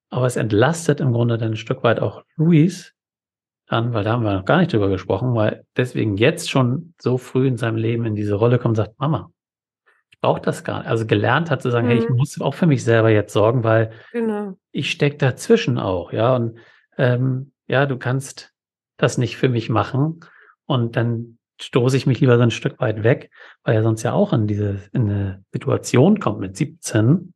[0.10, 2.94] aber es entlastet im Grunde dann ein Stück weit auch Luis
[3.68, 7.18] an, weil da haben wir noch gar nicht drüber gesprochen, weil deswegen jetzt schon so
[7.18, 9.32] früh in seinem Leben in diese Rolle kommt und sagt, Mama,
[10.22, 10.88] braucht das gar nicht.
[10.88, 11.92] Also gelernt hat zu sagen, mhm.
[11.92, 12.18] hey, ich mhm.
[12.18, 14.58] muss auch für mich selber jetzt sorgen, weil genau.
[14.72, 16.36] ich stecke dazwischen auch, ja.
[16.36, 16.58] Und
[16.98, 18.54] ähm, ja, du kannst
[18.98, 20.20] das nicht für mich machen.
[20.66, 23.32] Und dann stoße ich mich lieber so ein Stück weit weg,
[23.64, 27.34] weil er sonst ja auch in diese in eine Situation kommt mit 17,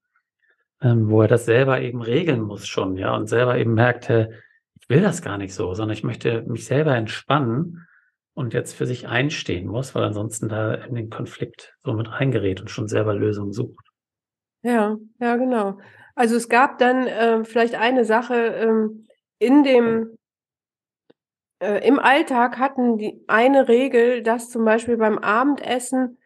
[0.82, 4.89] ähm, wo er das selber eben regeln muss schon, ja, und selber eben merkt, ich
[4.89, 7.88] will das gar nicht so, sondern ich möchte mich selber entspannen
[8.34, 12.62] und jetzt für sich einstehen muss, weil ansonsten da in den Konflikt so mit reingerät
[12.62, 13.86] und schon selber Lösungen sucht.
[14.63, 15.80] Ja, ja, genau.
[16.15, 19.08] Also es gab dann äh, vielleicht eine Sache ähm,
[19.39, 20.17] in dem
[21.60, 26.17] äh, im Alltag hatten die eine Regel, dass zum Beispiel beim Abendessen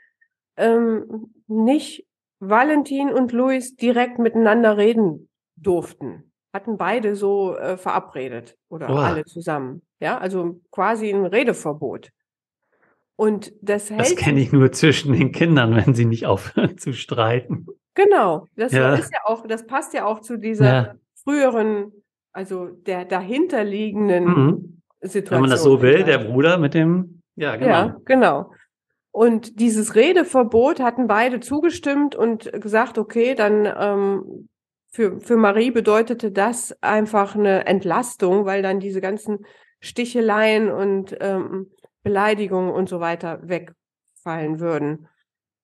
[0.56, 2.08] ähm, nicht
[2.40, 6.32] Valentin und Luis direkt miteinander reden durften.
[6.58, 9.04] Hatten beide so äh, verabredet oder Boah.
[9.04, 9.84] alle zusammen.
[10.00, 12.10] Ja, also quasi ein Redeverbot.
[13.16, 14.02] Und das hält.
[14.02, 17.68] Das kenne ich nur zwischen den Kindern, wenn sie nicht aufhören zu streiten.
[17.94, 18.96] Genau, das ja.
[18.96, 20.96] ist ja auch, das passt ja auch zu dieser ja.
[21.24, 21.92] früheren,
[22.32, 24.82] also der dahinterliegenden mhm.
[25.02, 25.36] Situation.
[25.36, 27.70] Wenn man das so will, der Bruder mit dem, ja, genau.
[27.70, 28.52] Ja, genau.
[29.12, 34.50] Und dieses Redeverbot hatten beide zugestimmt und gesagt, okay, dann ähm,
[34.90, 39.46] für, für Marie bedeutete das einfach eine Entlastung, weil dann diese ganzen
[39.80, 41.72] Sticheleien und ähm,
[42.04, 45.08] Beleidigungen und so weiter wegfallen würden.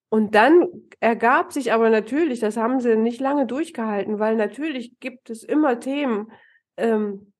[0.08, 0.68] Und dann
[1.00, 5.80] ergab sich aber natürlich, das haben sie nicht lange durchgehalten, weil natürlich gibt es immer
[5.80, 6.30] Themen,
[6.76, 7.32] ähm,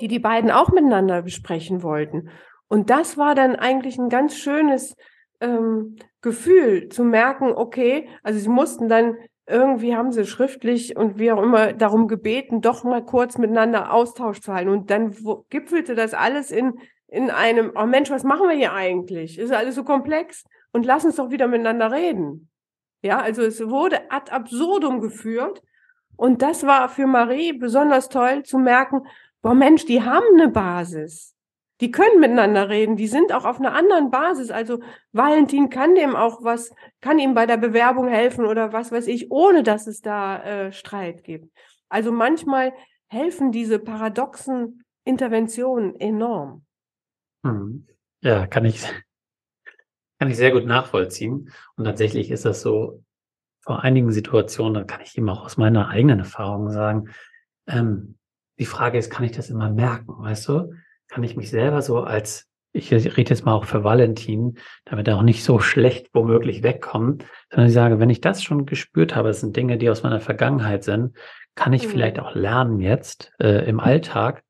[0.00, 2.30] die die beiden auch miteinander besprechen wollten.
[2.66, 4.96] Und das war dann eigentlich ein ganz schönes
[5.40, 11.32] ähm, Gefühl zu merken, okay, also sie mussten dann irgendwie haben sie schriftlich und wie
[11.32, 14.70] auch immer darum gebeten, doch mal kurz miteinander Austausch zu halten.
[14.70, 15.14] Und dann
[15.50, 16.78] gipfelte das alles in,
[17.08, 19.38] in einem, oh Mensch, was machen wir hier eigentlich?
[19.38, 20.44] Ist alles so komplex?
[20.72, 22.50] Und lass uns doch wieder miteinander reden.
[23.02, 25.60] Ja, also es wurde ad absurdum geführt.
[26.16, 29.02] Und das war für Marie besonders toll zu merken,
[29.42, 31.31] boah Mensch, die haben eine Basis
[31.82, 34.52] die können miteinander reden, die sind auch auf einer anderen Basis.
[34.52, 34.78] Also
[35.10, 39.32] Valentin kann dem auch was, kann ihm bei der Bewerbung helfen oder was weiß ich,
[39.32, 41.52] ohne dass es da äh, Streit gibt.
[41.88, 42.72] Also manchmal
[43.08, 46.64] helfen diese paradoxen Interventionen enorm.
[47.44, 47.88] Hm.
[48.20, 48.80] Ja, kann ich,
[50.20, 51.50] kann ich sehr gut nachvollziehen.
[51.74, 53.02] Und tatsächlich ist das so,
[53.60, 57.08] vor einigen Situationen, da kann ich ihm auch aus meiner eigenen Erfahrung sagen,
[57.66, 58.18] ähm,
[58.58, 60.74] die Frage ist, kann ich das immer merken, weißt du?
[61.12, 64.56] Kann ich mich selber so als, ich rede jetzt mal auch für Valentin,
[64.86, 68.64] damit er auch nicht so schlecht womöglich wegkommt, sondern ich sage, wenn ich das schon
[68.64, 71.14] gespürt habe, das sind Dinge, die aus meiner Vergangenheit sind,
[71.54, 71.90] kann ich mhm.
[71.90, 74.42] vielleicht auch lernen jetzt äh, im Alltag.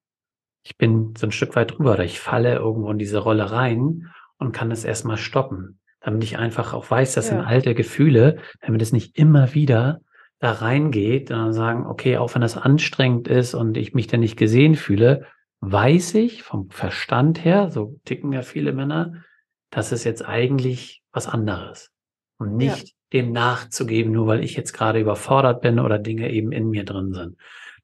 [0.62, 4.12] Ich bin so ein Stück weit drüber oder ich falle irgendwo in diese Rolle rein
[4.38, 7.38] und kann es erstmal stoppen, damit ich einfach auch weiß, das ja.
[7.38, 10.00] sind alte Gefühle, damit es nicht immer wieder
[10.38, 14.20] da reingeht und dann sagen, okay, auch wenn das anstrengend ist und ich mich dann
[14.20, 15.26] nicht gesehen fühle,
[15.62, 19.22] weiß ich vom Verstand her, so ticken ja viele Männer,
[19.70, 21.92] das ist jetzt eigentlich was anderes.
[22.36, 22.94] Und nicht ja.
[23.12, 27.12] dem nachzugeben, nur weil ich jetzt gerade überfordert bin oder Dinge eben in mir drin
[27.12, 27.36] sind.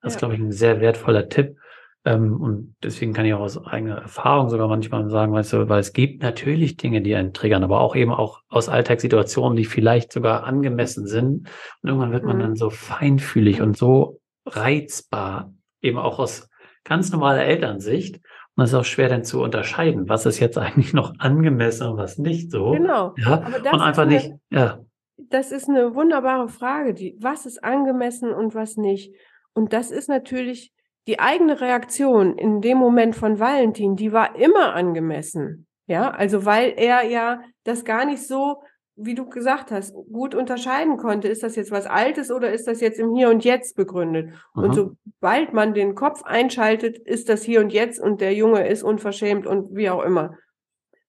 [0.03, 0.17] Das ja.
[0.17, 1.57] ist, glaube ich, ein sehr wertvoller Tipp.
[2.05, 5.79] Ähm, und deswegen kann ich auch aus eigener Erfahrung sogar manchmal sagen, weißt du, weil
[5.79, 10.13] es gibt natürlich Dinge, die einen triggern, aber auch eben auch aus Alltagssituationen, die vielleicht
[10.13, 11.49] sogar angemessen sind.
[11.83, 12.41] Und irgendwann wird man mhm.
[12.41, 16.49] dann so feinfühlig und so reizbar, eben auch aus
[16.89, 18.21] ganz normaler Elternsicht.
[18.57, 21.97] Und es ist auch schwer dann zu unterscheiden, was ist jetzt eigentlich noch angemessen und
[21.97, 22.73] was nicht so.
[22.73, 23.15] Genau.
[23.17, 24.81] Ja, und einfach eine, nicht, ja.
[25.17, 29.15] Das ist eine wunderbare Frage, die, was ist angemessen und was nicht.
[29.53, 30.73] Und das ist natürlich
[31.07, 35.67] die eigene Reaktion in dem Moment von Valentin, die war immer angemessen.
[35.87, 38.63] Ja, also weil er ja das gar nicht so,
[39.01, 41.29] wie du gesagt hast, gut unterscheiden konnte.
[41.29, 44.35] Ist das jetzt was Altes oder ist das jetzt im Hier und Jetzt begründet?
[44.55, 44.63] Aha.
[44.63, 48.83] Und sobald man den Kopf einschaltet, ist das Hier und Jetzt und der Junge ist
[48.83, 50.37] unverschämt und wie auch immer.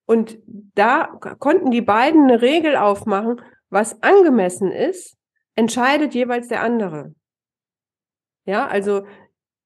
[0.05, 1.05] Und da
[1.39, 5.17] konnten die beiden eine Regel aufmachen, was angemessen ist,
[5.55, 7.13] entscheidet jeweils der andere.
[8.45, 9.05] Ja, also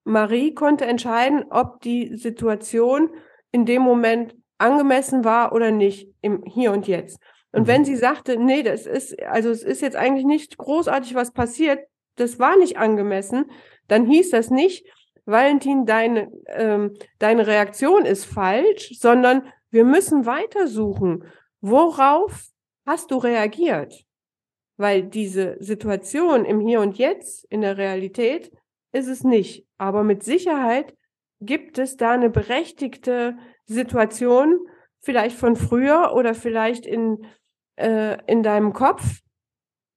[0.03, 3.09] Marie konnte entscheiden, ob die Situation
[3.51, 7.19] in dem Moment angemessen war oder nicht im Hier und Jetzt.
[7.53, 7.85] Und wenn mhm.
[7.85, 11.79] sie sagte, nee, das ist, also es ist jetzt eigentlich nicht großartig was passiert,
[12.15, 13.45] das war nicht angemessen,
[13.87, 14.85] dann hieß das nicht,
[15.25, 21.23] Valentin, deine, ähm, deine Reaktion ist falsch, sondern wir müssen weitersuchen.
[21.61, 22.47] Worauf
[22.85, 24.05] hast du reagiert?
[24.75, 28.51] Weil diese Situation im Hier und Jetzt, in der Realität,
[28.91, 29.65] ist es nicht.
[29.77, 30.93] Aber mit Sicherheit
[31.39, 34.59] gibt es da eine berechtigte Situation,
[34.99, 37.25] vielleicht von früher oder vielleicht in,
[37.75, 39.21] äh, in deinem Kopf,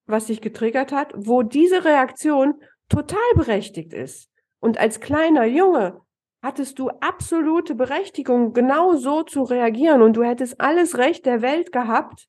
[0.07, 2.55] was dich getriggert hat, wo diese Reaktion
[2.89, 4.31] total berechtigt ist.
[4.61, 6.01] Und als kleiner Junge
[6.43, 11.73] hattest du absolute Berechtigung, genau so zu reagieren und du hättest alles Recht der Welt
[11.73, 12.29] gehabt,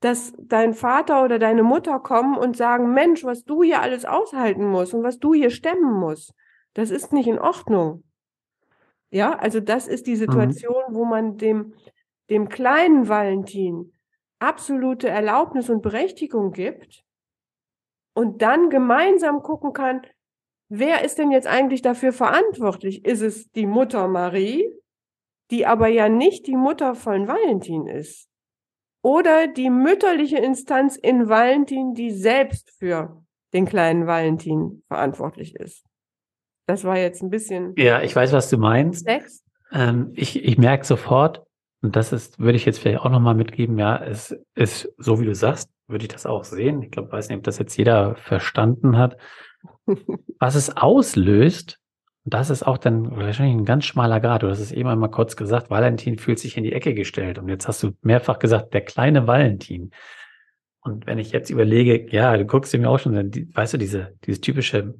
[0.00, 4.64] dass dein Vater oder deine Mutter kommen und sagen, Mensch, was du hier alles aushalten
[4.64, 6.32] musst und was du hier stemmen musst,
[6.74, 8.04] das ist nicht in Ordnung.
[9.10, 10.18] Ja, also das ist die mhm.
[10.18, 10.94] Situation, mhm.
[10.94, 11.74] wo man dem,
[12.30, 13.92] dem kleinen Valentin
[14.38, 17.04] absolute Erlaubnis und Berechtigung gibt
[18.14, 20.02] und dann gemeinsam gucken kann,
[20.68, 23.04] wer ist denn jetzt eigentlich dafür verantwortlich?
[23.04, 24.72] Ist es die Mutter Marie,
[25.50, 28.28] die aber ja nicht die Mutter von Valentin ist?
[29.02, 33.22] oder die mütterliche Instanz in Valentin, die selbst für
[33.52, 35.84] den kleinen Valentin verantwortlich ist.
[36.66, 37.74] Das war jetzt ein bisschen.
[37.78, 39.08] Ja, ich weiß, was du meinst.
[39.72, 41.46] Ähm, ich ich merke sofort,
[41.80, 45.26] und das ist, würde ich jetzt vielleicht auch nochmal mitgeben, ja, es ist, so wie
[45.26, 46.82] du sagst, würde ich das auch sehen.
[46.82, 49.16] Ich glaube, weiß nicht, ob das jetzt jeder verstanden hat.
[50.38, 51.78] was es auslöst,
[52.24, 54.42] das ist auch dann wahrscheinlich ein ganz schmaler Grad.
[54.42, 57.38] Du hast es eben einmal kurz gesagt, Valentin fühlt sich in die Ecke gestellt.
[57.38, 59.92] Und jetzt hast du mehrfach gesagt, der kleine Valentin.
[60.80, 64.14] Und wenn ich jetzt überlege, ja, du guckst dir mir auch schon, weißt du, diese,
[64.24, 64.94] dieses typische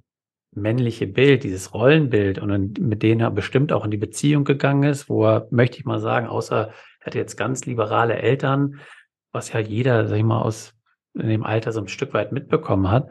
[0.52, 5.08] männliche Bild, dieses Rollenbild und mit denen er bestimmt auch in die Beziehung gegangen ist,
[5.08, 6.68] wo er, möchte ich mal sagen, außer
[7.00, 8.80] er hatte jetzt ganz liberale Eltern,
[9.32, 10.74] was ja jeder, sag ich mal, aus
[11.14, 13.08] in dem Alter so ein Stück weit mitbekommen hat,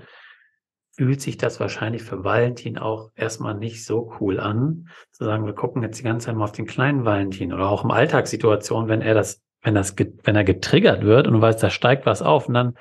[0.98, 5.54] fühlt sich das wahrscheinlich für Valentin auch erstmal nicht so cool an, zu sagen, wir
[5.54, 9.02] gucken jetzt die ganze Zeit mal auf den kleinen Valentin oder auch im Alltagssituation, wenn
[9.02, 12.48] er das, wenn das, wenn er getriggert wird und du weißt, da steigt was auf
[12.48, 12.78] und dann,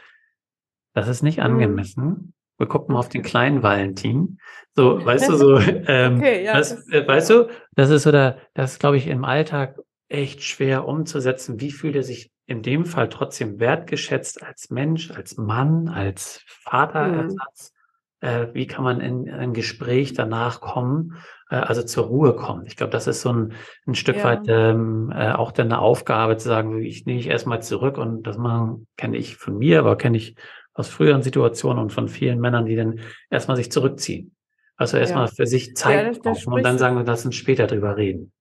[0.95, 1.45] das ist nicht mhm.
[1.45, 2.33] angemessen.
[2.59, 4.39] Wir gucken mal auf den kleinen Valentin.
[4.75, 8.37] So, weißt du, so, ähm, okay, ja, das, äh, weißt du, das ist so da,
[8.55, 9.79] das ist, glaube ich, im Alltag
[10.09, 11.61] echt schwer umzusetzen.
[11.61, 17.73] Wie fühlt er sich in dem Fall trotzdem wertgeschätzt als Mensch, als Mann, als Vaterersatz?
[17.73, 17.77] Mhm
[18.21, 21.17] äh, wie kann man in ein Gespräch danach kommen,
[21.51, 22.67] äh, also zur Ruhe kommen.
[22.67, 23.53] Ich glaube, das ist so ein,
[23.87, 24.25] ein Stück ja.
[24.25, 28.25] weit ähm, äh, auch dann eine Aufgabe zu sagen, ich nehme ich erstmal zurück und
[28.25, 30.37] das machen, kenne ich von mir, aber kenne ich
[30.77, 33.01] aus früheren Situationen und von vielen Männern, die dann
[33.31, 34.37] erstmal sich zurückziehen.
[34.77, 35.33] Also erstmal ja.
[35.35, 38.33] für sich Zeit ja, das, das und dann sagen wir, lass uns später drüber reden.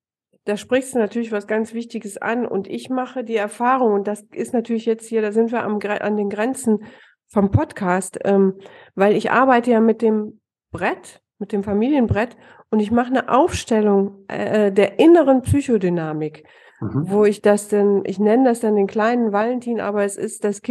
[0.44, 4.22] Da sprichst du natürlich was ganz Wichtiges an und ich mache die Erfahrung und das
[4.34, 6.84] ist natürlich jetzt hier, da sind wir am, an den Grenzen
[7.28, 8.54] vom Podcast, ähm,
[8.94, 12.38] weil ich arbeite ja mit dem Brett, mit dem Familienbrett
[12.70, 16.46] und ich mache eine Aufstellung äh, der inneren Psychodynamik,
[16.80, 17.06] mhm.
[17.08, 20.62] wo ich das denn, ich nenne das dann den kleinen Valentin, aber es ist das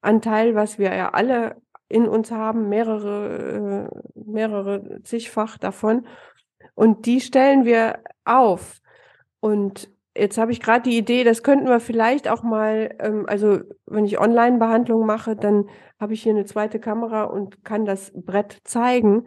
[0.00, 1.56] Kind-Ich-Anteil, was wir ja alle
[1.88, 6.06] in uns haben, mehrere, äh, mehrere zigfach davon.
[6.74, 8.80] Und die stellen wir auf.
[9.40, 13.60] Und jetzt habe ich gerade die Idee, das könnten wir vielleicht auch mal, ähm, also
[13.86, 18.58] wenn ich Online-Behandlung mache, dann habe ich hier eine zweite Kamera und kann das Brett
[18.64, 19.26] zeigen.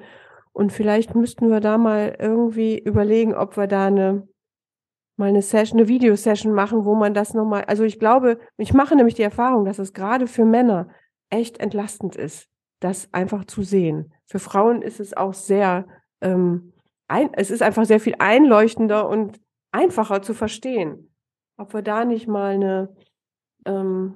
[0.53, 4.27] Und vielleicht müssten wir da mal irgendwie überlegen, ob wir da eine,
[5.15, 8.95] mal eine Session, eine Videosession machen, wo man das nochmal, also ich glaube, ich mache
[8.95, 10.89] nämlich die Erfahrung, dass es gerade für Männer
[11.29, 12.47] echt entlastend ist,
[12.79, 14.13] das einfach zu sehen.
[14.25, 15.87] Für Frauen ist es auch sehr,
[16.21, 16.73] ähm,
[17.07, 19.39] ein, es ist einfach sehr viel einleuchtender und
[19.71, 21.13] einfacher zu verstehen.
[21.57, 22.95] Ob wir da nicht mal eine,
[23.65, 24.15] ähm,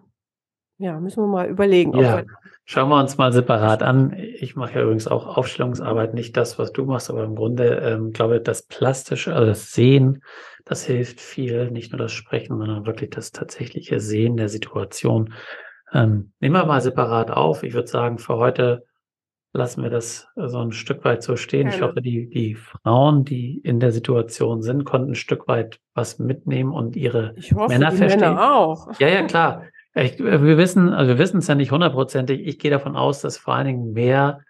[0.77, 1.97] ja, müssen wir mal überlegen.
[1.97, 2.23] Ja,
[2.65, 4.13] schauen wir uns mal separat an.
[4.13, 8.11] Ich mache ja übrigens auch Aufstellungsarbeit, nicht das, was du machst, aber im Grunde ähm,
[8.11, 10.23] glaube das Plastische, also das Sehen,
[10.65, 15.33] das hilft viel, nicht nur das Sprechen, sondern wirklich das tatsächliche Sehen der Situation.
[15.93, 17.63] Ähm, nehmen wir mal separat auf.
[17.63, 18.83] Ich würde sagen, für heute
[19.53, 21.69] lassen wir das so ein Stück weit so stehen.
[21.69, 21.75] Gerne.
[21.75, 26.19] Ich hoffe, die, die Frauen, die in der Situation sind, konnten ein Stück weit was
[26.19, 28.35] mitnehmen und ihre ich hoffe, Männer die verstehen.
[28.35, 28.99] Männer auch.
[28.99, 29.63] Ja, ja, klar.
[29.99, 32.45] Ich, wir wissen, also wir wissen es ja nicht hundertprozentig.
[32.45, 34.41] Ich gehe davon aus, dass vor allen Dingen mehr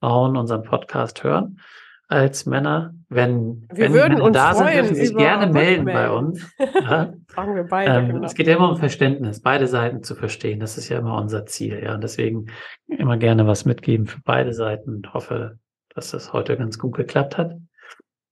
[0.00, 1.60] Frauen unseren Podcast hören
[2.06, 2.94] als Männer.
[3.08, 6.48] Wenn, wir wenn würden Männer uns da sind, dürfen sie sich gerne melden bei uns.
[6.58, 7.14] Ja?
[7.28, 7.92] Fragen wir beide.
[7.92, 8.26] Ähm, genau.
[8.26, 10.60] Es geht ja immer um Verständnis, beide Seiten zu verstehen.
[10.60, 11.82] Das ist ja immer unser Ziel.
[11.82, 12.46] Ja, und deswegen
[12.86, 15.58] immer gerne was mitgeben für beide Seiten und hoffe,
[15.94, 17.56] dass das heute ganz gut geklappt hat.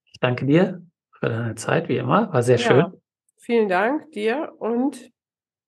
[0.04, 0.82] Ich danke dir
[1.18, 2.32] für deine Zeit, wie immer.
[2.32, 2.78] War sehr schön.
[2.78, 2.92] Ja,
[3.38, 5.10] vielen Dank dir und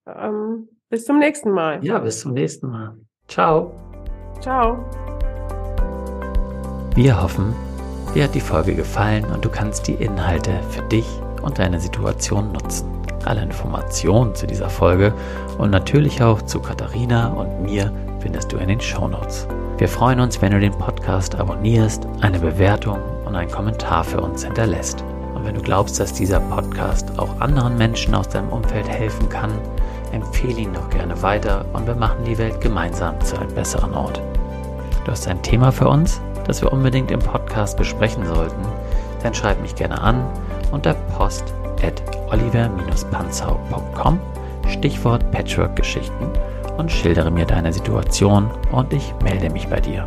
[0.07, 1.83] ähm, bis zum nächsten Mal.
[1.83, 2.95] Ja, bis zum nächsten Mal.
[3.27, 3.73] Ciao.
[4.43, 4.85] Ciao.
[6.95, 7.55] Wir hoffen,
[8.15, 11.07] dir hat die Folge gefallen und du kannst die Inhalte für dich
[11.41, 12.87] und deine Situation nutzen.
[13.25, 15.15] Alle Informationen zu dieser Folge
[15.57, 17.91] und natürlich auch zu Katharina und mir
[18.21, 19.49] findest du in den Shownotes.
[19.79, 24.45] Wir freuen uns, wenn du den Podcast abonnierst, eine Bewertung und einen Kommentar für uns
[24.45, 25.03] hinterlässt.
[25.35, 29.53] Und wenn du glaubst, dass dieser Podcast auch anderen Menschen aus deinem Umfeld helfen kann,
[30.13, 34.21] empfehle ihn doch gerne weiter und wir machen die Welt gemeinsam zu einem besseren Ort.
[35.05, 38.63] Du hast ein Thema für uns, das wir unbedingt im Podcast besprechen sollten,
[39.23, 40.25] dann schreib mich gerne an
[40.71, 41.53] unter post
[41.83, 44.21] at oliver-panzau.com
[44.69, 46.31] Stichwort Patchwork-Geschichten
[46.79, 50.05] und schildere mir deine Situation und ich melde mich bei dir.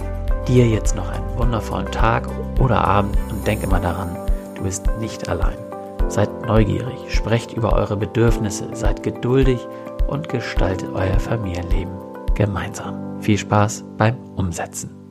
[0.48, 2.28] Dir jetzt noch einen wundervollen Tag
[2.60, 4.16] oder Abend und denk immer daran,
[4.56, 5.58] du bist nicht allein.
[6.08, 9.68] Seid neugierig, sprecht über eure Bedürfnisse, seid geduldig
[10.08, 11.94] und gestaltet euer Familienleben
[12.36, 13.22] gemeinsam.
[13.22, 15.05] Viel Spaß beim Umsetzen.